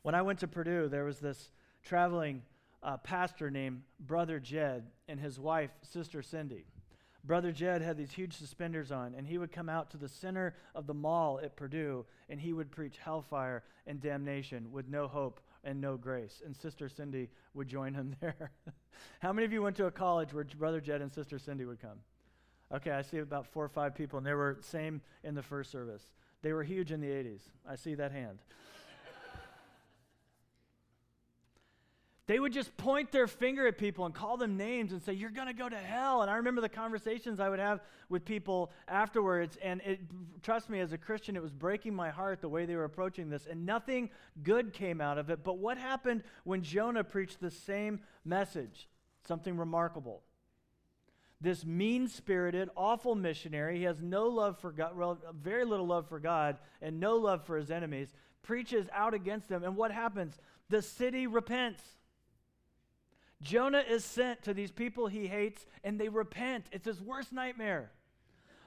When 0.03 0.15
I 0.15 0.23
went 0.23 0.41
to 0.41 0.49
Purdue, 0.49 0.89
there 0.89 1.05
was 1.05 1.21
this 1.21 1.51
traveling 1.83 2.43
uh, 2.83 2.97
pastor 2.97 3.51
named 3.51 3.83
Brother 4.01 4.41
Jed 4.41 4.91
and 5.09 5.21
his 5.21 5.39
wife, 5.39 5.71
Sister 5.83 6.23
Cindy. 6.23 6.67
Brother 7.25 7.53
Jed 7.53 7.83
had 7.83 7.97
these 7.97 8.13
huge 8.13 8.37
suspenders 8.37 8.91
on, 8.91 9.15
and 9.15 9.27
he 9.27 9.39
would 9.39 9.53
come 9.53 9.69
out 9.69 9.91
to 9.91 9.97
the 9.97 10.09
center 10.09 10.55
of 10.75 10.87
the 10.87 10.95
mall 10.95 11.41
at 11.43 11.57
Purdue, 11.57 12.07
and 12.29 12.41
he 12.41 12.53
would 12.53 12.71
preach 12.71 12.99
hellfire 12.99 13.65
and 13.87 14.01
damnation 14.01 14.73
with 14.73 14.89
no 14.89 15.09
hope 15.09 15.41
and 15.65 15.81
no 15.81 15.97
grace. 15.97 16.43
And 16.45 16.57
Sister 16.57 16.89
Cindy 16.89 17.29
would 17.55 17.69
join 17.69 17.95
him 17.95 18.17
there. 18.21 18.51
How 19.21 19.33
many 19.33 19.45
of 19.45 19.53
you 19.53 19.63
went 19.63 19.77
to 19.77 19.87
a 19.87 19.91
college 19.91 20.33
where 20.33 20.45
Brother 20.45 20.81
Jed 20.81 21.01
and 21.01 21.13
Sister 21.13 21.39
Cindy 21.39 21.65
would 21.65 21.81
come? 21.81 21.99
Okay, 22.73 22.91
I 22.91 23.03
see 23.03 23.19
about 23.19 23.47
four 23.47 23.65
or 23.65 23.69
five 23.69 23.95
people, 23.95 24.19
and 24.19 24.27
they 24.27 24.35
were 24.35 24.59
same 24.61 25.01
in 25.25 25.35
the 25.35 25.43
first 25.43 25.71
service. 25.71 26.03
They 26.43 26.53
were 26.53 26.63
huge 26.63 26.93
in 26.93 27.01
the 27.01 27.09
80s. 27.09 27.41
I 27.69 27.77
see 27.77 27.95
that 27.95 28.13
hand. 28.13 28.39
They 32.29 32.39
would 32.39 32.53
just 32.53 32.77
point 32.77 33.11
their 33.11 33.27
finger 33.27 33.67
at 33.67 33.79
people 33.79 34.05
and 34.05 34.15
call 34.15 34.37
them 34.37 34.59
names 34.59 34.93
and 34.93 35.03
say, 35.03 35.15
You're 35.15 35.31
going 35.31 35.47
to 35.47 35.55
go 35.55 35.67
to 35.67 35.79
hell. 35.79 36.21
And 36.21 36.31
I 36.31 36.37
remember 36.37 36.61
the 36.61 36.69
conversations 36.69 37.41
I 37.41 37.49
would 37.49 37.59
have 37.59 37.81
with 38.11 38.27
people 38.27 38.71
afterwards. 38.87 39.57
And 39.63 39.81
it, 39.81 40.01
trust 40.43 40.69
me, 40.69 40.79
as 40.81 40.93
a 40.93 40.99
Christian, 40.99 41.37
it 41.37 41.43
was 41.43 41.55
breaking 41.55 41.95
my 41.95 42.11
heart 42.11 42.43
the 42.43 42.49
way 42.51 42.67
they 42.67 42.77
were 42.77 42.85
approaching 42.85 43.31
this. 43.31 43.47
And 43.47 43.65
nothing 43.65 44.11
good 44.43 44.75
came 44.75 45.01
out 45.01 45.17
of 45.17 45.31
it. 45.31 45.43
But 45.43 45.57
what 45.57 45.79
happened 45.79 46.23
when 46.45 46.63
Jonah 46.63 47.03
preached 47.03 47.41
the 47.41 47.51
same 47.51 48.01
message? 48.27 48.91
Something 49.27 49.57
remarkable. 49.57 50.21
This 51.41 51.65
mean 51.65 52.09
spirited, 52.09 52.69
awful 52.77 53.15
missionary, 53.15 53.79
he 53.79 53.85
has 53.85 54.03
no 54.03 54.27
love 54.27 54.59
for 54.59 54.71
God, 54.71 54.95
well, 54.99 55.19
very 55.41 55.65
little 55.65 55.87
love 55.87 56.09
for 56.09 56.19
God, 56.19 56.59
and 56.83 57.01
no 57.01 57.17
love 57.17 57.47
for 57.47 57.57
his 57.57 57.71
enemies, 57.71 58.13
preaches 58.43 58.87
out 58.93 59.15
against 59.15 59.49
them. 59.49 59.63
And 59.63 59.77
what 59.77 59.93
happens? 59.93 60.37
The 60.69 60.83
city 60.83 61.27
repents. 61.27 61.81
Jonah 63.43 63.85
is 63.89 64.05
sent 64.05 64.43
to 64.43 64.55
these 64.55 64.71
people 64.71 65.07
he 65.07 65.27
hates, 65.27 65.67
and 65.85 66.01
they 66.01 66.09
repent. 66.09 66.67
It's 66.73 66.87
his 66.87 67.01
worst 67.01 67.33
nightmare. 67.33 67.91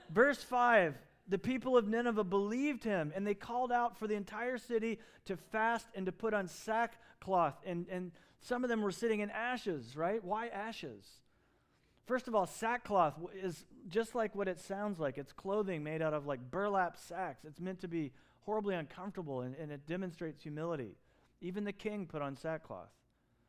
Verse 0.10 0.42
5 0.44 0.96
the 1.28 1.38
people 1.38 1.78
of 1.78 1.88
Nineveh 1.88 2.26
believed 2.26 2.84
him, 2.84 3.14
and 3.16 3.26
they 3.26 3.34
called 3.34 3.72
out 3.72 3.98
for 3.98 4.06
the 4.06 4.16
entire 4.16 4.58
city 4.58 5.00
to 5.26 5.38
fast 5.38 5.88
and 5.96 6.06
to 6.06 6.12
put 6.12 6.34
on 6.34 6.48
sackcloth. 6.48 7.56
And, 7.66 7.88
and 7.90 8.12
some 8.42 8.66
of 8.66 8.70
them 8.70 8.82
were 8.82 8.92
sitting 8.92 9.22
in 9.22 9.30
ashes, 9.30 9.96
right? 9.96 10.22
Why 10.22 10.48
ashes? 10.48 11.06
First 12.06 12.28
of 12.28 12.36
all, 12.36 12.46
sackcloth 12.46 13.14
is 13.34 13.64
just 13.88 14.14
like 14.14 14.36
what 14.36 14.50
it 14.50 14.60
sounds 14.60 15.00
like. 15.00 15.18
It's 15.18 15.32
clothing 15.32 15.84
made 15.84 16.02
out 16.02 16.14
of 16.14 16.26
like 16.26 16.52
burlap 16.52 16.98
sacks. 16.98 17.46
It's 17.46 17.62
meant 17.62 17.80
to 17.82 17.88
be 17.88 18.12
horribly 18.42 18.76
uncomfortable, 18.76 19.42
and, 19.42 19.56
and 19.56 19.72
it 19.72 19.88
demonstrates 19.88 20.44
humility. 20.44 20.98
Even 21.40 21.64
the 21.64 21.72
king 21.72 22.06
put 22.08 22.22
on 22.22 22.36
sackcloth, 22.36 22.90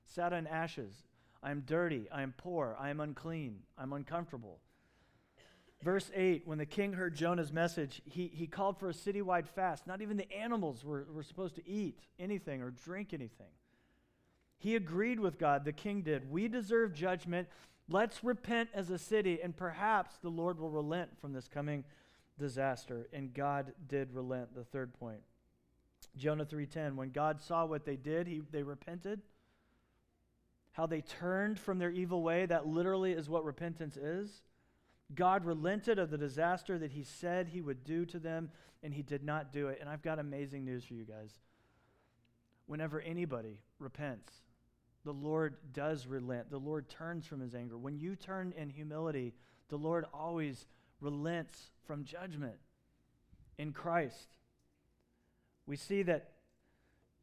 sat 0.05 0.33
on 0.33 0.47
ashes. 0.47 0.93
I 1.43 1.51
am 1.51 1.61
dirty. 1.61 2.07
I 2.13 2.23
am 2.23 2.35
poor. 2.37 2.77
I 2.79 2.91
am 2.91 3.01
unclean. 3.01 3.61
I'm 3.77 3.93
uncomfortable. 3.93 4.61
Verse 5.83 6.11
8 6.15 6.43
When 6.47 6.59
the 6.59 6.67
king 6.67 6.93
heard 6.93 7.15
Jonah's 7.15 7.53
message, 7.53 8.01
he, 8.05 8.29
he 8.29 8.47
called 8.47 8.79
for 8.79 8.89
a 8.89 8.95
citywide 8.95 9.49
fast. 9.49 9.87
Not 9.87 10.01
even 10.03 10.17
the 10.17 10.33
animals 10.33 10.85
were, 10.85 11.07
were 11.13 11.23
supposed 11.23 11.57
to 11.57 11.69
eat 11.69 11.99
anything 12.19 12.63
or 12.63 12.71
drink 12.71 13.13
anything. 13.13 13.51
He 14.59 14.77
agreed 14.77 15.19
with 15.19 15.39
God, 15.39 15.65
the 15.65 15.73
king 15.73 16.03
did. 16.03 16.31
We 16.31 16.47
deserve 16.47 16.95
judgment. 16.95 17.49
Let's 17.89 18.23
repent 18.23 18.69
as 18.73 18.91
a 18.91 18.99
city, 18.99 19.41
and 19.43 19.57
perhaps 19.57 20.19
the 20.23 20.29
Lord 20.29 20.61
will 20.61 20.71
relent 20.71 21.21
from 21.21 21.33
this 21.33 21.49
coming 21.49 21.83
disaster. 22.39 23.09
And 23.13 23.35
God 23.35 23.73
did 23.89 24.15
relent, 24.15 24.55
the 24.55 24.63
third 24.63 24.95
point. 24.95 25.21
Jonah 26.17 26.47
3:10 26.47 26.95
When 26.95 27.11
God 27.11 27.41
saw 27.41 27.65
what 27.65 27.85
they 27.85 27.97
did, 27.97 28.29
he, 28.29 28.43
they 28.53 28.63
repented 28.63 29.21
how 30.73 30.87
they 30.87 31.00
turned 31.00 31.59
from 31.59 31.79
their 31.79 31.91
evil 31.91 32.23
way. 32.23 32.47
That 32.47 32.67
literally 32.67 33.12
is 33.12 33.29
what 33.29 33.45
repentance 33.45 33.97
is. 33.97 34.43
God 35.14 35.45
relented 35.45 35.99
of 35.99 36.11
the 36.11 36.19
disaster 36.19 36.79
that 36.79 36.93
he 36.93 37.02
said 37.02 37.49
he 37.49 37.61
would 37.61 37.85
do 37.85 38.07
to 38.07 38.19
them, 38.19 38.50
and 38.83 38.95
he 38.95 39.02
did 39.02 39.23
not 39.23 39.52
do 39.52 39.69
it. 39.69 39.79
And 39.81 39.88
I've 39.88 40.02
got 40.02 40.19
amazing 40.19 40.64
news 40.64 40.85
for 40.85 40.95
you 40.95 41.05
guys. 41.05 41.31
Whenever 42.67 43.00
anybody 43.00 43.61
repents, 43.79 44.33
the 45.05 45.12
Lord 45.12 45.57
does 45.73 46.07
relent. 46.07 46.50
The 46.50 46.59
Lord 46.59 46.88
turns 46.88 47.26
from 47.26 47.41
his 47.41 47.55
anger. 47.55 47.76
When 47.76 47.99
you 47.99 48.17
turn 48.17 48.55
in 48.57 48.71
humility, 48.71 49.35
the 49.69 49.76
Lord 49.76 50.07
always 50.14 50.67
relents 51.00 51.71
from 51.87 52.05
judgment 52.05 52.57
in 53.59 53.73
Christ. 53.73 54.38
We 55.67 55.76
see 55.76 56.02
that 56.05 56.32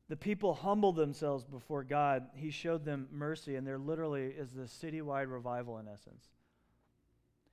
the 0.09 0.17
people 0.17 0.55
humbled 0.55 0.95
themselves 0.95 1.45
before 1.45 1.83
God. 1.83 2.27
He 2.33 2.49
showed 2.49 2.83
them 2.83 3.07
mercy, 3.11 3.55
and 3.55 3.65
there 3.65 3.77
literally 3.77 4.25
is 4.25 4.51
this 4.51 4.75
citywide 4.83 5.31
revival 5.31 5.77
in 5.77 5.87
essence. 5.87 6.25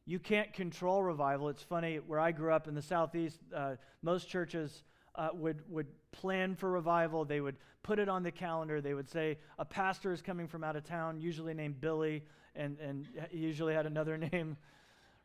You 0.06 0.18
can't 0.18 0.52
control 0.54 1.02
revival. 1.02 1.50
It's 1.50 1.62
funny, 1.62 1.96
where 1.96 2.18
I 2.18 2.32
grew 2.32 2.52
up 2.52 2.66
in 2.66 2.75
the 2.75 2.82
Southeast, 2.82 3.40
uh, 3.54 3.75
most 4.02 4.28
churches 4.28 4.84
uh, 5.16 5.28
would, 5.34 5.60
would 5.68 5.88
plan 6.12 6.54
for 6.56 6.70
revival. 6.70 7.26
They 7.26 7.42
would 7.42 7.56
put 7.82 7.98
it 7.98 8.08
on 8.08 8.22
the 8.22 8.30
calendar. 8.30 8.80
They 8.80 8.94
would 8.94 9.08
say, 9.08 9.38
a 9.58 9.64
pastor 9.64 10.12
is 10.12 10.22
coming 10.22 10.48
from 10.48 10.64
out 10.64 10.76
of 10.76 10.84
town, 10.84 11.20
usually 11.20 11.52
named 11.52 11.80
Billy, 11.80 12.22
and, 12.54 12.78
and 12.80 13.06
he 13.30 13.38
usually 13.38 13.75
had 13.75 13.84
another 13.84 14.16
name. 14.32 14.56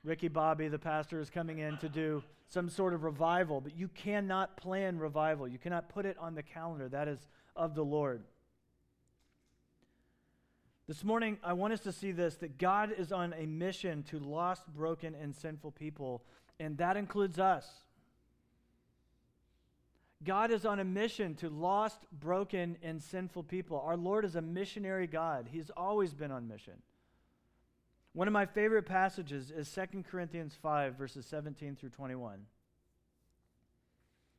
Ricky 0.04 0.28
Bobby, 0.28 0.68
the 0.68 0.80
pastor, 0.80 1.20
is 1.20 1.30
coming 1.30 1.60
in 1.60 1.78
to 1.78 1.90
do 1.90 2.24
some 2.50 2.70
sort 2.70 2.94
of 2.94 3.04
revival, 3.04 3.62
but 3.62 3.78
you 3.78 3.88
cannot 3.88 4.58
plan 4.58 4.98
revival. 4.98 5.48
You 5.48 5.60
cannot 5.60 5.90
put 5.90 6.06
it 6.06 6.18
on 6.20 6.36
the 6.36 6.44
calendar. 6.44 6.90
That 6.90 7.08
is 7.08 7.28
of 7.56 7.76
the 7.76 7.86
Lord. 7.86 8.24
This 10.88 11.04
morning, 11.04 11.38
I 11.44 11.54
want 11.54 11.72
us 11.72 11.80
to 11.82 11.92
see 11.92 12.12
this 12.12 12.36
that 12.38 12.58
God 12.58 12.94
is 12.98 13.12
on 13.12 13.34
a 13.34 13.46
mission 13.46 14.04
to 14.04 14.20
lost, 14.20 14.68
broken, 14.76 15.16
and 15.16 15.34
sinful 15.34 15.72
people, 15.72 16.24
and 16.60 16.78
that 16.80 16.98
includes 16.98 17.40
us. 17.40 17.66
God 20.24 20.52
is 20.52 20.66
on 20.66 20.80
a 20.80 20.84
mission 20.84 21.36
to 21.36 21.50
lost, 21.50 22.06
broken, 22.12 22.78
and 22.84 23.02
sinful 23.02 23.44
people. 23.44 23.80
Our 23.80 23.98
Lord 23.98 24.26
is 24.26 24.36
a 24.36 24.42
missionary 24.42 25.08
God. 25.08 25.48
He's 25.50 25.72
always 25.76 26.14
been 26.14 26.32
on 26.32 26.48
mission. 26.48 26.74
One 28.14 28.28
of 28.28 28.34
my 28.34 28.46
favorite 28.46 28.86
passages 28.86 29.52
is 29.52 29.74
2 29.74 30.04
Corinthians 30.04 30.58
5, 30.62 30.96
verses 30.96 31.26
17 31.26 31.76
through 31.76 31.90
21. 31.90 32.40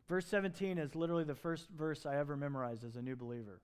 Verse 0.09 0.27
17 0.27 0.77
is 0.77 0.95
literally 0.95 1.25
the 1.25 1.35
first 1.35 1.69
verse 1.71 2.05
I 2.05 2.17
ever 2.17 2.37
memorized 2.37 2.85
as 2.85 2.97
a 2.97 3.03
new 3.03 3.17
believer. 3.17 3.63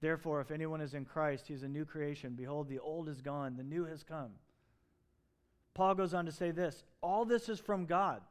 Therefore, 0.00 0.40
if 0.40 0.50
anyone 0.50 0.80
is 0.80 0.94
in 0.94 1.04
Christ, 1.04 1.48
he 1.48 1.54
is 1.54 1.62
a 1.62 1.68
new 1.68 1.84
creation. 1.84 2.34
Behold, 2.34 2.68
the 2.68 2.78
old 2.78 3.08
is 3.08 3.20
gone, 3.20 3.56
the 3.56 3.64
new 3.64 3.84
has 3.84 4.02
come. 4.02 4.30
Paul 5.74 5.94
goes 5.94 6.14
on 6.14 6.24
to 6.24 6.32
say 6.32 6.50
this 6.50 6.84
All 7.02 7.24
this 7.24 7.48
is 7.48 7.60
from 7.60 7.84
God, 7.84 8.22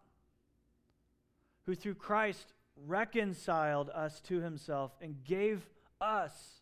who 1.66 1.76
through 1.76 1.96
Christ 1.96 2.54
reconciled 2.86 3.90
us 3.90 4.20
to 4.22 4.42
himself 4.42 4.92
and 5.02 5.24
gave 5.24 5.70
us 6.02 6.62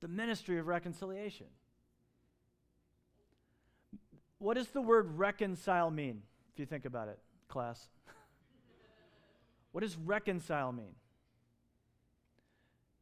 the 0.00 0.08
ministry 0.08 0.58
of 0.58 0.68
reconciliation. 0.68 1.46
What 4.42 4.56
does 4.56 4.66
the 4.70 4.82
word 4.82 5.18
reconcile 5.18 5.88
mean, 5.92 6.20
if 6.52 6.58
you 6.58 6.66
think 6.66 6.84
about 6.84 7.06
it, 7.06 7.20
class? 7.46 7.88
what 9.70 9.82
does 9.82 9.96
reconcile 9.96 10.72
mean? 10.72 10.96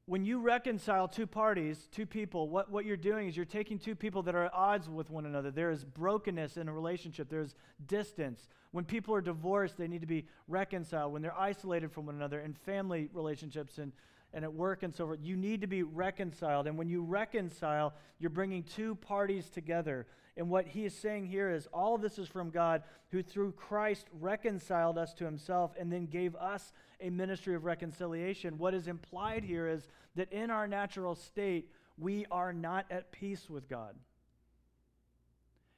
When 0.04 0.26
you 0.26 0.40
reconcile 0.40 1.08
two 1.08 1.26
parties, 1.26 1.88
two 1.92 2.04
people, 2.04 2.50
what, 2.50 2.70
what 2.70 2.84
you're 2.84 2.98
doing 2.98 3.26
is 3.26 3.38
you're 3.38 3.46
taking 3.46 3.78
two 3.78 3.94
people 3.94 4.22
that 4.24 4.34
are 4.34 4.44
at 4.44 4.52
odds 4.52 4.90
with 4.90 5.08
one 5.08 5.24
another. 5.24 5.50
There 5.50 5.70
is 5.70 5.82
brokenness 5.82 6.58
in 6.58 6.68
a 6.68 6.72
relationship, 6.74 7.30
there's 7.30 7.54
distance. 7.86 8.46
When 8.72 8.84
people 8.84 9.14
are 9.14 9.22
divorced, 9.22 9.78
they 9.78 9.88
need 9.88 10.02
to 10.02 10.06
be 10.06 10.26
reconciled. 10.46 11.14
When 11.14 11.22
they're 11.22 11.38
isolated 11.38 11.90
from 11.90 12.04
one 12.04 12.16
another 12.16 12.40
in 12.40 12.52
family 12.52 13.08
relationships 13.14 13.78
and, 13.78 13.92
and 14.34 14.44
at 14.44 14.52
work 14.52 14.82
and 14.82 14.94
so 14.94 15.06
forth, 15.06 15.20
you 15.22 15.36
need 15.38 15.62
to 15.62 15.66
be 15.66 15.84
reconciled. 15.84 16.66
And 16.66 16.76
when 16.76 16.90
you 16.90 17.02
reconcile, 17.02 17.94
you're 18.18 18.28
bringing 18.28 18.62
two 18.62 18.96
parties 18.96 19.48
together. 19.48 20.06
And 20.36 20.48
what 20.48 20.66
he 20.66 20.84
is 20.84 20.94
saying 20.94 21.26
here 21.26 21.50
is 21.50 21.68
all 21.72 21.98
this 21.98 22.18
is 22.18 22.28
from 22.28 22.50
God, 22.50 22.82
who 23.10 23.22
through 23.22 23.52
Christ 23.52 24.06
reconciled 24.20 24.96
us 24.96 25.12
to 25.14 25.24
himself 25.24 25.72
and 25.78 25.92
then 25.92 26.06
gave 26.06 26.34
us 26.36 26.72
a 27.00 27.10
ministry 27.10 27.54
of 27.54 27.64
reconciliation. 27.64 28.58
What 28.58 28.74
is 28.74 28.86
implied 28.86 29.44
here 29.44 29.66
is 29.66 29.86
that 30.16 30.32
in 30.32 30.50
our 30.50 30.68
natural 30.68 31.14
state, 31.14 31.70
we 31.98 32.26
are 32.30 32.52
not 32.52 32.86
at 32.90 33.12
peace 33.12 33.50
with 33.50 33.68
God. 33.68 33.94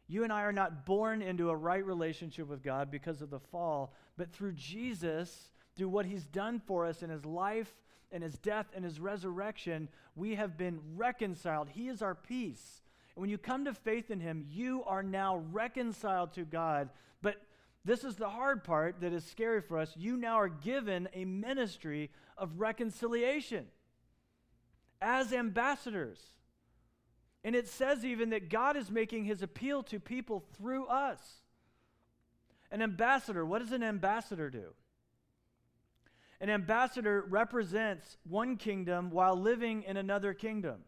You 0.07 0.25
and 0.25 0.33
I 0.33 0.43
are 0.43 0.53
not 0.53 0.85
born 0.85 1.23
into 1.23 1.49
a 1.49 1.57
right 1.57 1.85
relationship 1.85 2.47
with 2.47 2.63
God 2.63 2.91
because 2.91 3.23
of 3.23 3.31
the 3.31 3.41
fall, 3.41 3.95
but 4.19 4.31
through 4.31 4.53
Jesus, 4.53 5.51
through 5.75 5.89
what 5.89 6.05
he's 6.05 6.27
done 6.27 6.61
for 6.67 6.85
us 6.85 7.03
in 7.03 7.09
his 7.09 7.25
life 7.25 7.73
and 8.11 8.23
his 8.23 8.35
death 8.35 8.67
and 8.75 8.85
his 8.85 9.01
resurrection, 9.01 9.89
we 10.15 10.35
have 10.35 10.59
been 10.59 10.81
reconciled. 10.97 11.71
He 11.71 11.89
is 11.89 12.03
our 12.03 12.15
peace. 12.15 12.82
And 13.15 13.21
when 13.21 13.31
you 13.31 13.39
come 13.39 13.65
to 13.67 13.75
faith 13.75 14.11
in 14.11 14.21
him, 14.21 14.47
you 14.49 14.85
are 14.85 15.03
now 15.03 15.43
reconciled 15.53 16.33
to 16.35 16.45
God. 16.45 16.91
But 17.21 17.37
this 17.85 18.05
is 18.05 18.17
the 18.17 18.29
hard 18.29 18.65
part 18.65 19.01
that 19.01 19.13
is 19.13 19.25
scary 19.25 19.61
for 19.61 19.79
us. 19.79 19.93
You 19.97 20.17
now 20.17 20.37
are 20.37 20.49
given 20.49 21.09
a 21.13 21.25
ministry 21.25 22.11
of 22.39 22.61
reconciliation 22.61 23.67
as 25.01 25.33
ambassadors. 25.33 26.21
And 27.45 27.57
it 27.57 27.69
says 27.69 28.05
even 28.05 28.31
that 28.31 28.49
God 28.49 28.77
is 28.77 28.91
making 28.91 29.25
his 29.25 29.43
appeal 29.43 29.83
to 29.85 29.99
people 29.99 30.45
through 30.57 30.87
us. 30.87 31.21
An 32.71 32.81
ambassador, 32.81 33.45
what 33.45 33.59
does 33.59 33.73
an 33.73 33.83
ambassador 33.83 34.49
do? 34.49 34.73
An 36.41 36.51
ambassador 36.51 37.25
represents 37.29 38.17
one 38.29 38.57
kingdom 38.57 39.11
while 39.11 39.37
living 39.37 39.83
in 39.83 39.97
another 39.97 40.35
kingdom. 40.35 40.81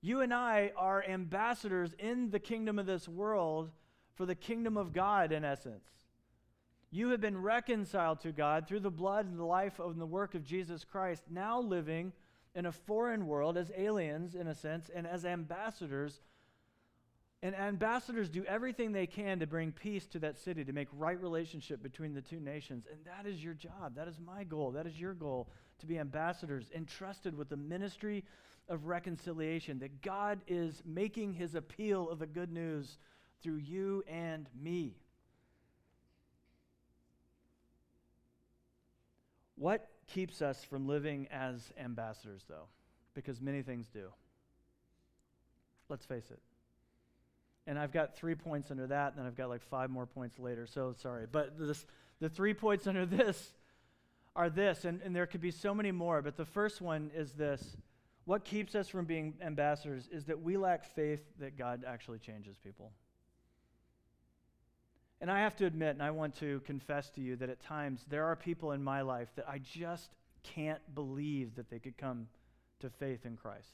You 0.00 0.20
and 0.20 0.32
I 0.32 0.72
are 0.76 1.04
ambassadors 1.04 1.94
in 1.98 2.30
the 2.30 2.38
kingdom 2.38 2.78
of 2.78 2.86
this 2.86 3.08
world 3.08 3.70
for 4.14 4.26
the 4.26 4.34
kingdom 4.34 4.76
of 4.76 4.92
God, 4.92 5.32
in 5.32 5.44
essence. 5.44 5.84
You 6.90 7.10
have 7.10 7.20
been 7.20 7.42
reconciled 7.42 8.20
to 8.20 8.32
God 8.32 8.66
through 8.66 8.80
the 8.80 8.90
blood 8.90 9.26
and 9.26 9.38
the 9.38 9.44
life 9.44 9.78
and 9.78 10.00
the 10.00 10.06
work 10.06 10.34
of 10.34 10.44
Jesus 10.44 10.84
Christ, 10.84 11.24
now 11.30 11.60
living 11.60 12.12
in 12.54 12.66
a 12.66 12.72
foreign 12.72 13.26
world 13.26 13.58
as 13.58 13.70
aliens, 13.76 14.34
in 14.34 14.46
a 14.46 14.54
sense, 14.54 14.90
and 14.94 15.06
as 15.06 15.24
ambassadors. 15.24 16.20
And 17.42 17.54
ambassadors 17.54 18.30
do 18.30 18.44
everything 18.46 18.92
they 18.92 19.06
can 19.06 19.40
to 19.40 19.46
bring 19.46 19.72
peace 19.72 20.06
to 20.06 20.18
that 20.20 20.38
city, 20.38 20.64
to 20.64 20.72
make 20.72 20.88
right 20.92 21.20
relationship 21.20 21.82
between 21.82 22.14
the 22.14 22.22
two 22.22 22.40
nations. 22.40 22.86
And 22.90 23.04
that 23.04 23.28
is 23.28 23.44
your 23.44 23.52
job. 23.52 23.94
That 23.94 24.08
is 24.08 24.18
my 24.18 24.44
goal. 24.44 24.70
That 24.70 24.86
is 24.86 24.98
your 24.98 25.12
goal 25.12 25.50
to 25.80 25.86
be 25.86 25.98
ambassadors 25.98 26.70
entrusted 26.74 27.36
with 27.36 27.50
the 27.50 27.56
ministry 27.58 28.24
of 28.68 28.86
reconciliation, 28.86 29.78
that 29.80 30.02
God 30.02 30.40
is 30.46 30.82
making 30.84 31.34
his 31.34 31.54
appeal 31.54 32.10
of 32.10 32.18
the 32.18 32.26
good 32.26 32.52
news 32.52 32.98
through 33.42 33.56
you 33.56 34.02
and 34.08 34.48
me. 34.60 34.96
What 39.56 39.88
keeps 40.06 40.42
us 40.42 40.62
from 40.64 40.86
living 40.86 41.28
as 41.30 41.72
ambassadors, 41.78 42.42
though, 42.48 42.68
because 43.14 43.40
many 43.40 43.62
things 43.62 43.86
do. 43.92 44.08
Let's 45.88 46.04
face 46.04 46.30
it. 46.30 46.40
And 47.66 47.78
I've 47.78 47.92
got 47.92 48.16
three 48.16 48.34
points 48.34 48.70
under 48.70 48.86
that, 48.86 49.12
and 49.12 49.18
then 49.18 49.26
I've 49.26 49.36
got 49.36 49.48
like 49.48 49.62
five 49.62 49.90
more 49.90 50.06
points 50.06 50.38
later, 50.38 50.66
so 50.66 50.94
sorry. 50.96 51.26
But 51.30 51.58
this, 51.58 51.84
the 52.20 52.28
three 52.28 52.54
points 52.54 52.86
under 52.86 53.06
this 53.06 53.52
are 54.36 54.50
this, 54.50 54.84
and, 54.84 55.00
and 55.02 55.16
there 55.16 55.26
could 55.26 55.40
be 55.40 55.50
so 55.50 55.74
many 55.74 55.90
more, 55.90 56.22
but 56.22 56.36
the 56.36 56.44
first 56.44 56.80
one 56.80 57.10
is 57.14 57.32
this. 57.32 57.76
What 58.26 58.44
keeps 58.44 58.74
us 58.74 58.88
from 58.88 59.04
being 59.04 59.34
ambassadors 59.40 60.08
is 60.10 60.24
that 60.26 60.42
we 60.42 60.56
lack 60.56 60.84
faith 60.84 61.20
that 61.38 61.56
God 61.56 61.84
actually 61.86 62.18
changes 62.18 62.56
people. 62.62 62.90
And 65.20 65.30
I 65.30 65.40
have 65.40 65.56
to 65.56 65.64
admit, 65.64 65.90
and 65.90 66.02
I 66.02 66.10
want 66.10 66.34
to 66.40 66.60
confess 66.66 67.08
to 67.10 67.20
you 67.20 67.36
that 67.36 67.48
at 67.48 67.60
times 67.60 68.04
there 68.10 68.24
are 68.24 68.36
people 68.36 68.72
in 68.72 68.82
my 68.82 69.00
life 69.00 69.28
that 69.36 69.48
I 69.48 69.58
just 69.58 70.10
can't 70.42 70.82
believe 70.94 71.54
that 71.54 71.70
they 71.70 71.78
could 71.78 71.96
come 71.96 72.26
to 72.80 72.90
faith 72.90 73.24
in 73.24 73.36
Christ. 73.36 73.70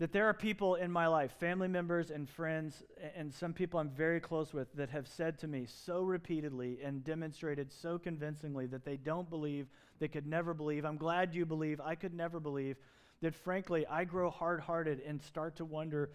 That 0.00 0.12
there 0.12 0.26
are 0.30 0.34
people 0.34 0.76
in 0.76 0.90
my 0.90 1.06
life, 1.08 1.30
family 1.38 1.68
members 1.68 2.10
and 2.10 2.26
friends, 2.26 2.82
and 3.14 3.30
some 3.32 3.52
people 3.52 3.78
I'm 3.78 3.90
very 3.90 4.18
close 4.18 4.54
with, 4.54 4.72
that 4.72 4.88
have 4.88 5.06
said 5.06 5.38
to 5.40 5.46
me 5.46 5.66
so 5.66 6.00
repeatedly 6.00 6.78
and 6.82 7.04
demonstrated 7.04 7.70
so 7.70 7.98
convincingly 7.98 8.66
that 8.68 8.86
they 8.86 8.96
don't 8.96 9.28
believe, 9.28 9.66
they 9.98 10.08
could 10.08 10.26
never 10.26 10.54
believe. 10.54 10.86
I'm 10.86 10.96
glad 10.96 11.34
you 11.34 11.44
believe. 11.44 11.82
I 11.82 11.96
could 11.96 12.14
never 12.14 12.40
believe. 12.40 12.78
That 13.20 13.34
frankly, 13.34 13.86
I 13.86 14.04
grow 14.04 14.30
hard 14.30 14.60
hearted 14.60 15.02
and 15.06 15.20
start 15.20 15.56
to 15.56 15.66
wonder 15.66 16.08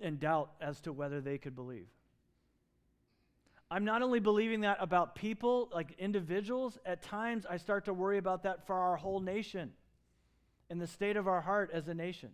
and 0.00 0.18
doubt 0.18 0.50
as 0.60 0.80
to 0.80 0.92
whether 0.92 1.20
they 1.20 1.38
could 1.38 1.54
believe. 1.54 1.86
I'm 3.70 3.84
not 3.84 4.02
only 4.02 4.18
believing 4.18 4.62
that 4.62 4.78
about 4.80 5.14
people, 5.14 5.68
like 5.72 5.94
individuals, 6.00 6.78
at 6.84 7.00
times 7.00 7.46
I 7.48 7.58
start 7.58 7.84
to 7.84 7.94
worry 7.94 8.18
about 8.18 8.42
that 8.42 8.66
for 8.66 8.74
our 8.74 8.96
whole 8.96 9.20
nation 9.20 9.70
and 10.68 10.80
the 10.80 10.88
state 10.88 11.16
of 11.16 11.28
our 11.28 11.40
heart 11.40 11.70
as 11.72 11.86
a 11.86 11.94
nation. 11.94 12.30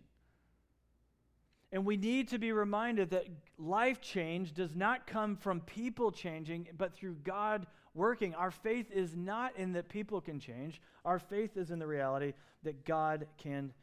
And 1.71 1.85
we 1.85 1.97
need 1.97 2.29
to 2.29 2.39
be 2.39 2.51
reminded 2.51 3.09
that 3.09 3.25
life 3.57 3.99
change 3.99 4.53
does 4.53 4.75
not 4.75 5.05
come 5.05 5.35
from 5.35 5.59
people 5.61 6.11
changing, 6.11 6.69
but 6.77 6.93
through 6.93 7.15
God 7.23 7.67
working. 7.93 8.33
Our 8.35 8.51
faith 8.51 8.89
is 8.91 9.15
not 9.17 9.57
in 9.57 9.73
that 9.73 9.89
people 9.89 10.21
can 10.21 10.39
change, 10.39 10.81
our 11.03 11.19
faith 11.19 11.57
is 11.57 11.71
in 11.71 11.79
the 11.79 11.87
reality 11.87 12.33
that 12.63 12.85
God 12.85 13.27
can 13.37 13.73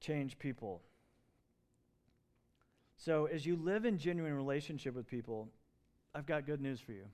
change 0.00 0.38
people. 0.38 0.82
So, 2.96 3.26
as 3.26 3.46
you 3.46 3.56
live 3.56 3.84
in 3.84 3.96
genuine 3.96 4.34
relationship 4.34 4.94
with 4.94 5.06
people, 5.06 5.48
I've 6.14 6.26
got 6.26 6.46
good 6.46 6.60
news 6.60 6.80
for 6.80 6.92
you. 6.92 7.04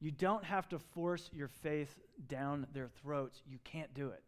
You 0.00 0.10
don't 0.10 0.44
have 0.44 0.68
to 0.70 0.78
force 0.78 1.30
your 1.32 1.48
faith 1.48 1.94
down 2.26 2.66
their 2.72 2.88
throats. 2.88 3.42
You 3.46 3.58
can't 3.64 3.92
do 3.94 4.08
it. 4.08 4.22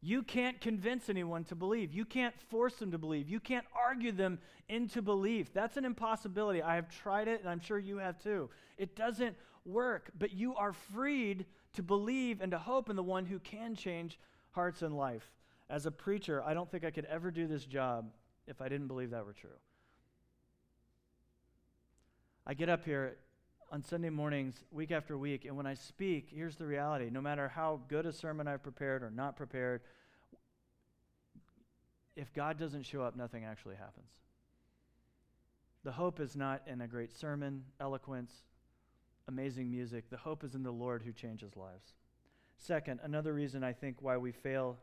You 0.00 0.22
can't 0.22 0.60
convince 0.60 1.08
anyone 1.08 1.44
to 1.44 1.56
believe. 1.56 1.92
You 1.92 2.04
can't 2.04 2.34
force 2.48 2.76
them 2.76 2.92
to 2.92 2.98
believe. 2.98 3.28
You 3.28 3.40
can't 3.40 3.66
argue 3.74 4.12
them 4.12 4.38
into 4.68 5.02
belief. 5.02 5.52
That's 5.52 5.76
an 5.76 5.84
impossibility. 5.84 6.62
I 6.62 6.76
have 6.76 6.88
tried 6.88 7.26
it, 7.26 7.40
and 7.40 7.48
I'm 7.48 7.60
sure 7.60 7.78
you 7.78 7.96
have 7.98 8.22
too. 8.22 8.48
It 8.76 8.94
doesn't 8.94 9.36
work, 9.64 10.10
but 10.16 10.32
you 10.32 10.54
are 10.54 10.72
freed 10.72 11.46
to 11.74 11.82
believe 11.82 12.40
and 12.40 12.52
to 12.52 12.58
hope 12.58 12.90
in 12.90 12.96
the 12.96 13.02
one 13.02 13.26
who 13.26 13.40
can 13.40 13.74
change 13.74 14.18
hearts 14.52 14.82
and 14.82 14.96
life. 14.96 15.32
As 15.68 15.84
a 15.84 15.90
preacher, 15.90 16.42
I 16.44 16.54
don't 16.54 16.70
think 16.70 16.84
I 16.84 16.90
could 16.90 17.04
ever 17.06 17.30
do 17.30 17.46
this 17.46 17.64
job 17.64 18.10
if 18.46 18.62
I 18.62 18.68
didn't 18.68 18.86
believe 18.86 19.10
that 19.10 19.26
were 19.26 19.34
true. 19.34 19.50
I 22.46 22.54
get 22.54 22.68
up 22.68 22.84
here 22.84 23.16
on 23.70 23.82
Sunday 23.82 24.10
mornings, 24.10 24.64
week 24.70 24.90
after 24.90 25.18
week, 25.18 25.44
and 25.44 25.56
when 25.56 25.66
I 25.66 25.74
speak, 25.74 26.28
here's 26.30 26.56
the 26.56 26.66
reality 26.66 27.10
no 27.10 27.20
matter 27.20 27.48
how 27.48 27.80
good 27.88 28.06
a 28.06 28.12
sermon 28.12 28.48
I've 28.48 28.62
prepared 28.62 29.02
or 29.02 29.10
not 29.10 29.36
prepared, 29.36 29.82
if 32.16 32.32
God 32.32 32.58
doesn't 32.58 32.84
show 32.84 33.02
up, 33.02 33.14
nothing 33.14 33.44
actually 33.44 33.76
happens. 33.76 34.10
The 35.84 35.92
hope 35.92 36.18
is 36.18 36.34
not 36.34 36.62
in 36.66 36.80
a 36.80 36.88
great 36.88 37.12
sermon, 37.12 37.64
eloquence, 37.80 38.32
amazing 39.28 39.70
music. 39.70 40.10
The 40.10 40.16
hope 40.16 40.42
is 40.42 40.54
in 40.54 40.62
the 40.62 40.72
Lord 40.72 41.02
who 41.02 41.12
changes 41.12 41.56
lives. 41.56 41.94
Second, 42.56 43.00
another 43.02 43.32
reason 43.32 43.62
I 43.62 43.72
think 43.72 43.98
why 44.00 44.16
we 44.16 44.32
fail 44.32 44.78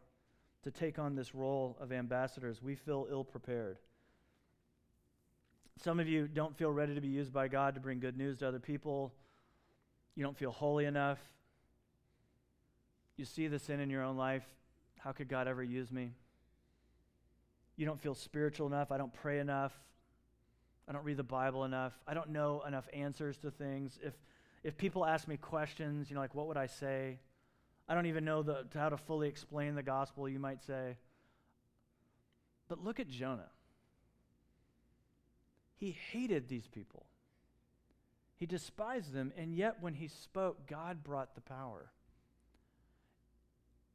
to 0.64 0.72
take 0.72 0.98
on 0.98 1.16
this 1.16 1.36
role 1.36 1.78
of 1.82 1.92
ambassadors, 1.92 2.62
we 2.62 2.76
feel 2.76 3.08
ill 3.10 3.24
prepared. 3.24 3.80
Some 5.84 6.00
of 6.00 6.08
you 6.08 6.28
don't 6.28 6.56
feel 6.58 6.72
ready 6.72 6.96
to 6.96 7.02
be 7.02 7.08
used 7.08 7.34
by 7.34 7.48
God 7.48 7.76
to 7.76 7.82
bring 7.82 8.00
good 8.00 8.18
news 8.18 8.40
to 8.40 8.48
other 8.48 8.60
people. 8.60 9.14
You 10.16 10.24
don't 10.24 10.38
feel 10.38 10.52
holy 10.52 10.86
enough. 10.86 11.20
You 13.18 13.26
see 13.26 13.48
the 13.48 13.60
sin 13.60 13.80
in 13.80 13.90
your 13.90 14.04
own 14.04 14.18
life. 14.18 14.44
How 15.00 15.12
could 15.12 15.28
God 15.28 15.48
ever 15.48 15.64
use 15.64 15.92
me? 15.92 16.14
You 17.78 17.86
don't 17.86 18.00
feel 18.00 18.16
spiritual 18.16 18.68
enough. 18.68 18.92
I 18.92 18.98
don't 18.98 19.14
pray 19.14 19.40
enough. 19.40 19.74
I 20.88 20.94
don't 20.94 21.04
read 21.04 21.18
the 21.18 21.24
Bible 21.24 21.66
enough. 21.66 21.94
I 22.08 22.14
don't 22.14 22.30
know 22.30 22.64
enough 22.68 22.88
answers 22.94 23.38
to 23.40 23.52
things. 23.52 24.00
If, 24.04 24.14
if 24.64 24.78
people 24.78 25.06
ask 25.06 25.28
me 25.28 25.38
questions, 25.38 26.10
you 26.10 26.16
know, 26.16 26.22
like, 26.22 26.36
what 26.36 26.48
would 26.48 26.58
I 26.58 26.68
say? 26.68 27.20
I 27.88 27.96
don't 27.96 28.06
even 28.06 28.24
know 28.26 28.44
the, 28.44 28.66
how 28.74 28.90
to 28.90 28.98
fully 28.98 29.28
explain 29.28 29.76
the 29.76 29.84
gospel, 29.84 30.28
you 30.30 30.40
might 30.40 30.64
say. 30.64 30.98
But 32.68 32.84
look 32.84 33.00
at 33.00 33.08
Jonah. 33.10 33.50
He 35.76 35.92
hated 36.12 36.48
these 36.48 36.68
people, 36.68 37.06
he 38.36 38.46
despised 38.46 39.14
them, 39.14 39.32
and 39.38 39.56
yet 39.56 39.78
when 39.82 39.94
he 39.94 40.08
spoke, 40.08 40.68
God 40.68 41.04
brought 41.04 41.36
the 41.36 41.42
power. 41.42 41.92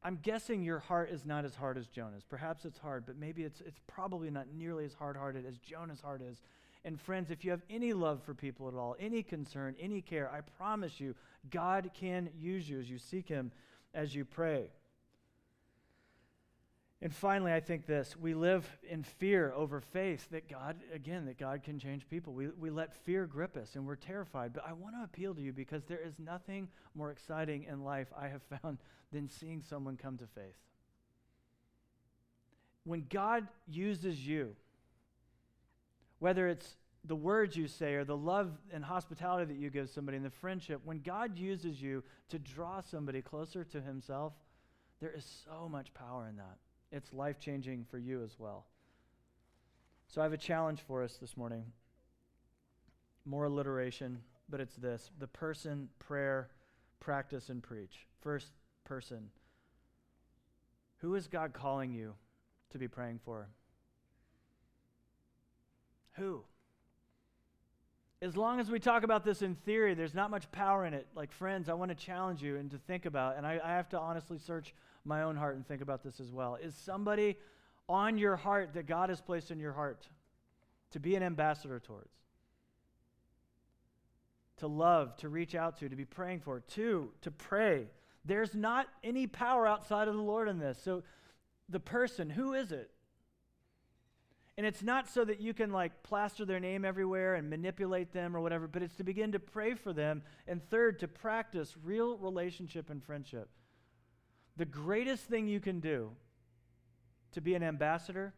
I'm 0.03 0.17
guessing 0.23 0.63
your 0.63 0.79
heart 0.79 1.11
is 1.11 1.25
not 1.25 1.45
as 1.45 1.53
hard 1.53 1.77
as 1.77 1.87
Jonah's. 1.87 2.23
Perhaps 2.23 2.65
it's 2.65 2.79
hard, 2.79 3.05
but 3.05 3.17
maybe 3.17 3.43
it's, 3.43 3.61
it's 3.61 3.79
probably 3.85 4.31
not 4.31 4.47
nearly 4.51 4.83
as 4.83 4.95
hard 4.95 5.15
hearted 5.15 5.45
as 5.45 5.59
Jonah's 5.59 6.01
heart 6.01 6.23
is. 6.23 6.41
And 6.83 6.99
friends, 6.99 7.29
if 7.29 7.45
you 7.45 7.51
have 7.51 7.61
any 7.69 7.93
love 7.93 8.23
for 8.23 8.33
people 8.33 8.67
at 8.67 8.73
all, 8.73 8.95
any 8.99 9.21
concern, 9.21 9.75
any 9.79 10.01
care, 10.01 10.31
I 10.31 10.41
promise 10.41 10.99
you, 10.99 11.13
God 11.51 11.91
can 11.93 12.29
use 12.35 12.67
you 12.67 12.79
as 12.79 12.89
you 12.89 12.97
seek 12.97 13.29
Him, 13.29 13.51
as 13.93 14.15
you 14.15 14.25
pray. 14.25 14.71
And 17.03 17.13
finally, 17.13 17.51
I 17.51 17.59
think 17.59 17.87
this 17.87 18.15
we 18.15 18.35
live 18.35 18.67
in 18.87 19.01
fear 19.03 19.51
over 19.55 19.81
faith 19.81 20.29
that 20.29 20.47
God, 20.47 20.77
again, 20.93 21.25
that 21.25 21.39
God 21.39 21.63
can 21.63 21.79
change 21.79 22.07
people. 22.07 22.33
We, 22.33 22.49
we 22.49 22.69
let 22.69 22.93
fear 22.93 23.25
grip 23.25 23.57
us 23.57 23.75
and 23.75 23.87
we're 23.87 23.95
terrified. 23.95 24.53
But 24.53 24.65
I 24.67 24.73
want 24.73 24.95
to 24.95 25.03
appeal 25.03 25.33
to 25.33 25.41
you 25.41 25.51
because 25.51 25.83
there 25.85 25.99
is 25.99 26.13
nothing 26.19 26.67
more 26.93 27.09
exciting 27.09 27.63
in 27.63 27.83
life 27.83 28.07
I 28.15 28.27
have 28.27 28.43
found 28.61 28.77
than 29.11 29.29
seeing 29.29 29.63
someone 29.67 29.97
come 29.97 30.17
to 30.17 30.27
faith. 30.27 30.55
When 32.83 33.05
God 33.09 33.47
uses 33.67 34.25
you, 34.25 34.55
whether 36.19 36.47
it's 36.47 36.75
the 37.05 37.15
words 37.15 37.55
you 37.55 37.67
say 37.67 37.95
or 37.95 38.03
the 38.03 38.17
love 38.17 38.51
and 38.71 38.83
hospitality 38.83 39.51
that 39.51 39.59
you 39.59 39.71
give 39.71 39.89
somebody 39.89 40.17
and 40.17 40.25
the 40.25 40.29
friendship, 40.29 40.81
when 40.83 40.99
God 40.99 41.37
uses 41.37 41.81
you 41.81 42.03
to 42.29 42.37
draw 42.37 42.81
somebody 42.81 43.23
closer 43.23 43.63
to 43.63 43.81
Himself, 43.81 44.33
there 44.99 45.11
is 45.11 45.25
so 45.45 45.67
much 45.67 45.91
power 45.95 46.27
in 46.27 46.35
that. 46.37 46.57
It's 46.91 47.13
life 47.13 47.39
changing 47.39 47.85
for 47.89 47.97
you 47.97 48.23
as 48.23 48.37
well. 48.37 48.65
So 50.07 50.19
I 50.21 50.25
have 50.25 50.33
a 50.33 50.37
challenge 50.37 50.81
for 50.85 51.03
us 51.03 51.15
this 51.15 51.37
morning. 51.37 51.63
More 53.23 53.45
alliteration, 53.45 54.19
but 54.49 54.59
it's 54.59 54.75
this 54.75 55.09
the 55.19 55.27
person, 55.27 55.87
prayer, 55.99 56.49
practice, 56.99 57.49
and 57.49 57.63
preach. 57.63 58.07
First 58.21 58.51
person. 58.83 59.29
Who 60.97 61.15
is 61.15 61.27
God 61.27 61.53
calling 61.53 61.93
you 61.93 62.13
to 62.71 62.77
be 62.77 62.87
praying 62.87 63.19
for? 63.23 63.47
Who? 66.13 66.43
As 68.21 68.37
long 68.37 68.59
as 68.59 68.69
we 68.69 68.79
talk 68.79 69.03
about 69.03 69.25
this 69.25 69.41
in 69.41 69.55
theory, 69.55 69.95
there's 69.95 70.13
not 70.13 70.29
much 70.29 70.51
power 70.51 70.85
in 70.85 70.93
it. 70.93 71.07
Like, 71.15 71.31
friends, 71.31 71.69
I 71.69 71.73
want 71.73 71.89
to 71.89 71.95
challenge 71.95 72.43
you 72.43 72.57
and 72.57 72.69
to 72.69 72.77
think 72.77 73.05
about, 73.05 73.37
and 73.37 73.47
I, 73.47 73.59
I 73.63 73.71
have 73.71 73.89
to 73.89 73.99
honestly 73.99 74.37
search 74.37 74.75
my 75.05 75.23
own 75.23 75.35
heart 75.35 75.55
and 75.55 75.67
think 75.67 75.81
about 75.81 76.03
this 76.03 76.19
as 76.19 76.31
well. 76.31 76.57
Is 76.61 76.75
somebody 76.75 77.37
on 77.89 78.17
your 78.17 78.35
heart 78.35 78.73
that 78.73 78.87
God 78.87 79.09
has 79.09 79.21
placed 79.21 79.51
in 79.51 79.59
your 79.59 79.73
heart 79.73 80.07
to 80.91 80.99
be 80.99 81.15
an 81.15 81.23
ambassador 81.23 81.79
towards? 81.79 82.13
To 84.57 84.67
love, 84.67 85.15
to 85.17 85.29
reach 85.29 85.55
out 85.55 85.77
to, 85.79 85.89
to 85.89 85.95
be 85.95 86.05
praying 86.05 86.41
for. 86.41 86.59
to, 86.59 87.11
to 87.21 87.31
pray. 87.31 87.87
There's 88.23 88.53
not 88.53 88.87
any 89.03 89.25
power 89.25 89.65
outside 89.65 90.07
of 90.07 90.15
the 90.15 90.21
Lord 90.21 90.47
in 90.47 90.59
this. 90.59 90.77
So, 90.83 91.03
the 91.67 91.79
person, 91.79 92.29
who 92.29 92.53
is 92.53 92.71
it? 92.71 92.91
And 94.57 94.67
it's 94.67 94.83
not 94.83 95.07
so 95.07 95.25
that 95.25 95.39
you 95.39 95.53
can 95.53 95.71
like 95.71 96.03
plaster 96.03 96.45
their 96.45 96.59
name 96.59 96.85
everywhere 96.85 97.35
and 97.35 97.49
manipulate 97.49 98.11
them 98.11 98.35
or 98.35 98.41
whatever, 98.41 98.67
but 98.67 98.83
it's 98.83 98.95
to 98.97 99.03
begin 99.03 99.31
to 99.31 99.39
pray 99.39 99.73
for 99.73 99.93
them. 99.93 100.21
And 100.47 100.61
third, 100.69 100.99
to 100.99 101.07
practice 101.07 101.75
real 101.81 102.17
relationship 102.17 102.89
and 102.89 103.03
friendship. 103.03 103.49
The 104.57 104.65
greatest 104.65 105.23
thing 105.23 105.47
you 105.47 105.59
can 105.59 105.79
do 105.79 106.11
to 107.31 107.41
be 107.41 107.55
an 107.55 107.63
ambassador 107.63 108.33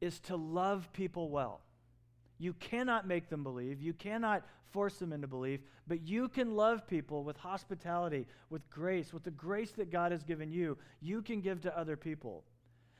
is 0.00 0.20
to 0.20 0.36
love 0.36 0.92
people 0.92 1.30
well. 1.30 1.60
You 2.38 2.52
cannot 2.54 3.06
make 3.06 3.28
them 3.28 3.42
believe. 3.42 3.80
You 3.80 3.94
cannot 3.94 4.44
force 4.70 4.96
them 4.96 5.12
into 5.12 5.26
belief, 5.26 5.60
but 5.86 6.02
you 6.06 6.28
can 6.28 6.54
love 6.54 6.86
people 6.86 7.24
with 7.24 7.36
hospitality, 7.38 8.26
with 8.50 8.68
grace, 8.68 9.12
with 9.12 9.24
the 9.24 9.30
grace 9.30 9.70
that 9.72 9.90
God 9.90 10.12
has 10.12 10.22
given 10.22 10.50
you. 10.50 10.76
You 11.00 11.22
can 11.22 11.40
give 11.40 11.62
to 11.62 11.78
other 11.78 11.96
people. 11.96 12.44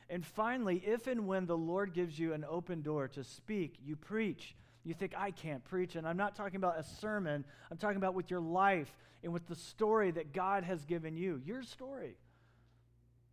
And 0.08 0.24
finally, 0.24 0.82
if 0.86 1.06
and 1.06 1.26
when 1.26 1.46
the 1.46 1.56
Lord 1.56 1.92
gives 1.92 2.18
you 2.18 2.32
an 2.32 2.44
open 2.48 2.80
door 2.80 3.08
to 3.08 3.24
speak, 3.24 3.76
you 3.84 3.96
preach. 3.96 4.54
You 4.86 4.94
think, 4.94 5.14
I 5.18 5.32
can't 5.32 5.64
preach. 5.64 5.96
And 5.96 6.06
I'm 6.06 6.16
not 6.16 6.36
talking 6.36 6.56
about 6.56 6.78
a 6.78 6.84
sermon, 6.84 7.44
I'm 7.70 7.76
talking 7.76 7.96
about 7.96 8.14
with 8.14 8.30
your 8.30 8.40
life 8.40 8.90
and 9.24 9.32
with 9.32 9.46
the 9.48 9.56
story 9.56 10.12
that 10.12 10.32
God 10.32 10.62
has 10.62 10.84
given 10.84 11.16
you. 11.16 11.42
Your 11.44 11.64
story. 11.64 12.16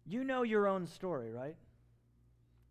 You 0.06 0.24
know 0.24 0.42
your 0.42 0.68
own 0.68 0.88
story, 0.88 1.32
right? 1.32 1.56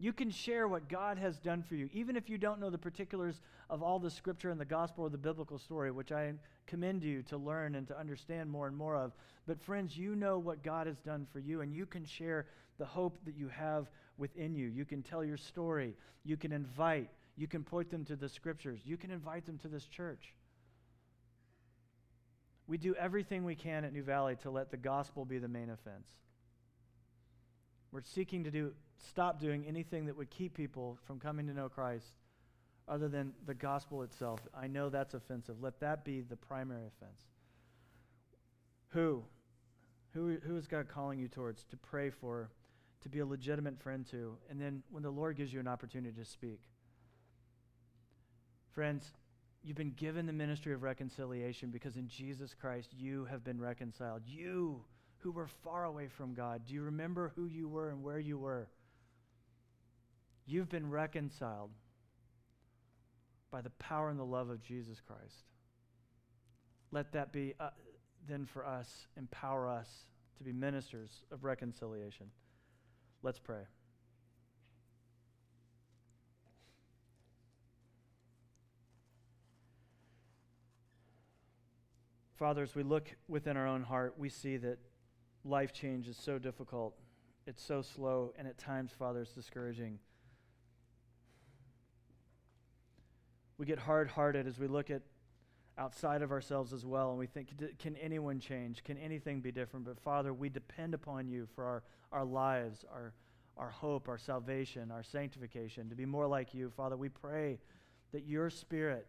You 0.00 0.12
can 0.12 0.30
share 0.30 0.66
what 0.66 0.88
God 0.88 1.16
has 1.18 1.38
done 1.38 1.62
for 1.62 1.76
you, 1.76 1.88
even 1.92 2.16
if 2.16 2.28
you 2.28 2.36
don't 2.36 2.58
know 2.58 2.70
the 2.70 2.76
particulars 2.76 3.40
of 3.70 3.84
all 3.84 4.00
the 4.00 4.10
scripture 4.10 4.50
and 4.50 4.60
the 4.60 4.64
gospel 4.64 5.04
or 5.04 5.10
the 5.10 5.16
biblical 5.16 5.58
story, 5.58 5.92
which 5.92 6.10
I 6.10 6.32
commend 6.66 7.04
you 7.04 7.22
to 7.22 7.36
learn 7.36 7.76
and 7.76 7.86
to 7.86 7.96
understand 7.96 8.50
more 8.50 8.66
and 8.66 8.76
more 8.76 8.96
of. 8.96 9.12
But, 9.46 9.62
friends, 9.62 9.96
you 9.96 10.16
know 10.16 10.40
what 10.40 10.64
God 10.64 10.88
has 10.88 10.98
done 10.98 11.28
for 11.32 11.38
you, 11.38 11.60
and 11.60 11.72
you 11.72 11.86
can 11.86 12.04
share 12.04 12.46
the 12.78 12.84
hope 12.84 13.16
that 13.26 13.36
you 13.36 13.46
have 13.46 13.88
within 14.18 14.56
you. 14.56 14.66
You 14.66 14.84
can 14.84 15.02
tell 15.02 15.24
your 15.24 15.36
story. 15.36 15.94
You 16.24 16.36
can 16.36 16.50
invite. 16.50 17.08
You 17.36 17.46
can 17.46 17.64
point 17.64 17.90
them 17.90 18.04
to 18.06 18.16
the 18.16 18.28
scriptures. 18.28 18.80
You 18.84 18.96
can 18.96 19.10
invite 19.10 19.46
them 19.46 19.58
to 19.58 19.68
this 19.68 19.86
church. 19.86 20.34
We 22.66 22.78
do 22.78 22.94
everything 22.94 23.44
we 23.44 23.54
can 23.54 23.84
at 23.84 23.92
New 23.92 24.02
Valley 24.02 24.36
to 24.42 24.50
let 24.50 24.70
the 24.70 24.76
gospel 24.76 25.24
be 25.24 25.38
the 25.38 25.48
main 25.48 25.70
offense. 25.70 26.08
We're 27.90 28.02
seeking 28.02 28.44
to 28.44 28.50
do 28.50 28.72
stop 29.08 29.40
doing 29.40 29.66
anything 29.66 30.06
that 30.06 30.16
would 30.16 30.30
keep 30.30 30.54
people 30.54 30.98
from 31.06 31.18
coming 31.18 31.46
to 31.48 31.52
know 31.52 31.68
Christ 31.68 32.12
other 32.88 33.08
than 33.08 33.32
the 33.46 33.54
gospel 33.54 34.02
itself. 34.02 34.40
I 34.54 34.66
know 34.66 34.88
that's 34.88 35.14
offensive. 35.14 35.56
Let 35.60 35.80
that 35.80 36.04
be 36.04 36.20
the 36.20 36.36
primary 36.36 36.86
offense. 36.86 37.20
Who? 38.90 39.24
Who, 40.14 40.36
who 40.46 40.56
is 40.56 40.66
God 40.66 40.88
calling 40.88 41.18
you 41.18 41.28
towards 41.28 41.64
to 41.64 41.76
pray 41.76 42.10
for, 42.10 42.50
to 43.02 43.08
be 43.08 43.20
a 43.20 43.26
legitimate 43.26 43.80
friend 43.80 44.06
to, 44.10 44.36
and 44.50 44.60
then 44.60 44.82
when 44.90 45.02
the 45.02 45.10
Lord 45.10 45.36
gives 45.36 45.52
you 45.52 45.60
an 45.60 45.68
opportunity 45.68 46.14
to 46.18 46.24
speak? 46.24 46.60
Friends, 48.72 49.12
you've 49.62 49.76
been 49.76 49.92
given 49.96 50.26
the 50.26 50.32
ministry 50.32 50.72
of 50.72 50.82
reconciliation 50.82 51.70
because 51.70 51.96
in 51.96 52.08
Jesus 52.08 52.54
Christ 52.58 52.90
you 52.96 53.26
have 53.26 53.44
been 53.44 53.60
reconciled. 53.60 54.22
You 54.26 54.84
who 55.18 55.30
were 55.30 55.46
far 55.46 55.84
away 55.84 56.08
from 56.08 56.34
God, 56.34 56.62
do 56.66 56.74
you 56.74 56.82
remember 56.82 57.32
who 57.36 57.46
you 57.46 57.68
were 57.68 57.90
and 57.90 58.02
where 58.02 58.18
you 58.18 58.38
were? 58.38 58.68
You've 60.46 60.70
been 60.70 60.90
reconciled 60.90 61.70
by 63.50 63.60
the 63.60 63.70
power 63.70 64.08
and 64.08 64.18
the 64.18 64.24
love 64.24 64.48
of 64.48 64.62
Jesus 64.62 65.00
Christ. 65.00 65.44
Let 66.90 67.12
that 67.12 67.32
be 67.32 67.54
uh, 67.60 67.70
then 68.26 68.46
for 68.46 68.66
us, 68.66 69.06
empower 69.16 69.68
us 69.68 69.88
to 70.38 70.44
be 70.44 70.52
ministers 70.52 71.24
of 71.30 71.44
reconciliation. 71.44 72.26
Let's 73.22 73.38
pray. 73.38 73.62
Father, 82.34 82.62
as 82.62 82.74
we 82.74 82.82
look 82.82 83.14
within 83.28 83.56
our 83.56 83.66
own 83.66 83.82
heart, 83.82 84.14
we 84.18 84.28
see 84.28 84.56
that 84.58 84.78
life 85.44 85.72
change 85.72 86.08
is 86.08 86.16
so 86.16 86.38
difficult. 86.38 86.94
It's 87.46 87.62
so 87.62 87.82
slow, 87.82 88.32
and 88.38 88.46
at 88.46 88.58
times, 88.58 88.92
Father, 88.96 89.20
it's 89.20 89.32
discouraging. 89.32 89.98
We 93.58 93.66
get 93.66 93.78
hard 93.78 94.08
hearted 94.08 94.46
as 94.46 94.58
we 94.58 94.66
look 94.66 94.90
at 94.90 95.02
outside 95.78 96.22
of 96.22 96.30
ourselves 96.30 96.72
as 96.72 96.84
well, 96.84 97.10
and 97.10 97.18
we 97.18 97.26
think, 97.26 97.50
can 97.78 97.96
anyone 97.96 98.38
change? 98.40 98.84
Can 98.84 98.98
anything 98.98 99.40
be 99.40 99.52
different? 99.52 99.84
But 99.84 100.00
Father, 100.00 100.32
we 100.32 100.48
depend 100.48 100.94
upon 100.94 101.28
you 101.28 101.46
for 101.54 101.64
our, 101.64 101.82
our 102.12 102.24
lives, 102.24 102.84
our, 102.92 103.12
our 103.56 103.70
hope, 103.70 104.08
our 104.08 104.18
salvation, 104.18 104.90
our 104.90 105.02
sanctification, 105.02 105.88
to 105.88 105.94
be 105.94 106.06
more 106.06 106.26
like 106.26 106.54
you. 106.54 106.70
Father, 106.70 106.96
we 106.96 107.08
pray 107.08 107.58
that 108.12 108.24
your 108.26 108.50
Spirit, 108.50 109.06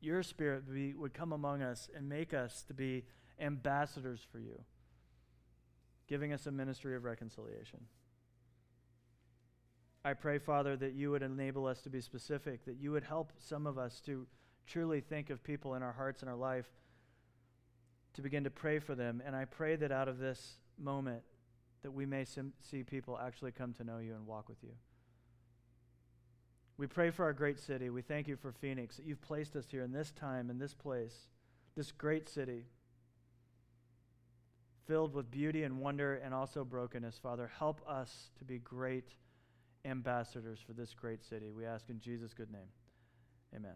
your 0.00 0.22
Spirit 0.22 0.72
be, 0.72 0.94
would 0.94 1.14
come 1.14 1.32
among 1.32 1.62
us 1.62 1.88
and 1.94 2.08
make 2.08 2.32
us 2.34 2.62
to 2.68 2.74
be 2.74 3.04
ambassadors 3.40 4.20
for 4.30 4.38
you, 4.38 4.60
giving 6.06 6.32
us 6.32 6.46
a 6.46 6.50
ministry 6.50 6.96
of 6.96 7.04
reconciliation. 7.04 7.80
I 10.04 10.14
pray, 10.14 10.38
Father, 10.38 10.76
that 10.76 10.94
you 10.94 11.10
would 11.10 11.22
enable 11.22 11.66
us 11.66 11.82
to 11.82 11.90
be 11.90 12.00
specific, 12.00 12.64
that 12.64 12.76
you 12.80 12.92
would 12.92 13.04
help 13.04 13.32
some 13.38 13.66
of 13.66 13.78
us 13.78 14.00
to 14.06 14.26
truly 14.66 15.00
think 15.00 15.30
of 15.30 15.42
people 15.42 15.74
in 15.74 15.82
our 15.82 15.92
hearts 15.92 16.22
and 16.22 16.30
our 16.30 16.36
life, 16.36 16.66
to 18.14 18.22
begin 18.22 18.44
to 18.44 18.50
pray 18.50 18.78
for 18.78 18.94
them. 18.94 19.22
And 19.24 19.34
I 19.34 19.44
pray 19.44 19.76
that 19.76 19.92
out 19.92 20.08
of 20.08 20.18
this 20.18 20.58
moment, 20.78 21.22
that 21.82 21.90
we 21.90 22.06
may 22.06 22.24
sim- 22.24 22.52
see 22.60 22.82
people 22.82 23.18
actually 23.18 23.52
come 23.52 23.72
to 23.74 23.84
know 23.84 23.98
you 23.98 24.14
and 24.14 24.26
walk 24.26 24.48
with 24.48 24.58
you. 24.62 24.72
We 26.78 26.86
pray 26.86 27.10
for 27.10 27.24
our 27.24 27.32
great 27.32 27.58
city. 27.58 27.90
We 27.90 28.02
thank 28.02 28.28
you 28.28 28.36
for 28.36 28.52
Phoenix, 28.52 28.96
that 28.96 29.04
you've 29.04 29.20
placed 29.20 29.56
us 29.56 29.66
here 29.68 29.82
in 29.82 29.92
this 29.92 30.12
time, 30.12 30.48
in 30.48 30.58
this 30.58 30.74
place, 30.74 31.26
this 31.76 31.90
great 31.90 32.28
city, 32.28 32.66
filled 34.86 35.12
with 35.12 35.30
beauty 35.30 35.64
and 35.64 35.80
wonder 35.80 36.14
and 36.14 36.32
also 36.32 36.64
brokenness. 36.64 37.18
Father, 37.18 37.50
help 37.58 37.80
us 37.86 38.30
to 38.38 38.44
be 38.44 38.58
great 38.58 39.08
ambassadors 39.84 40.60
for 40.64 40.72
this 40.72 40.94
great 40.94 41.24
city. 41.24 41.50
We 41.50 41.66
ask 41.66 41.90
in 41.90 41.98
Jesus' 41.98 42.32
good 42.32 42.50
name. 42.50 42.70
Amen. 43.54 43.74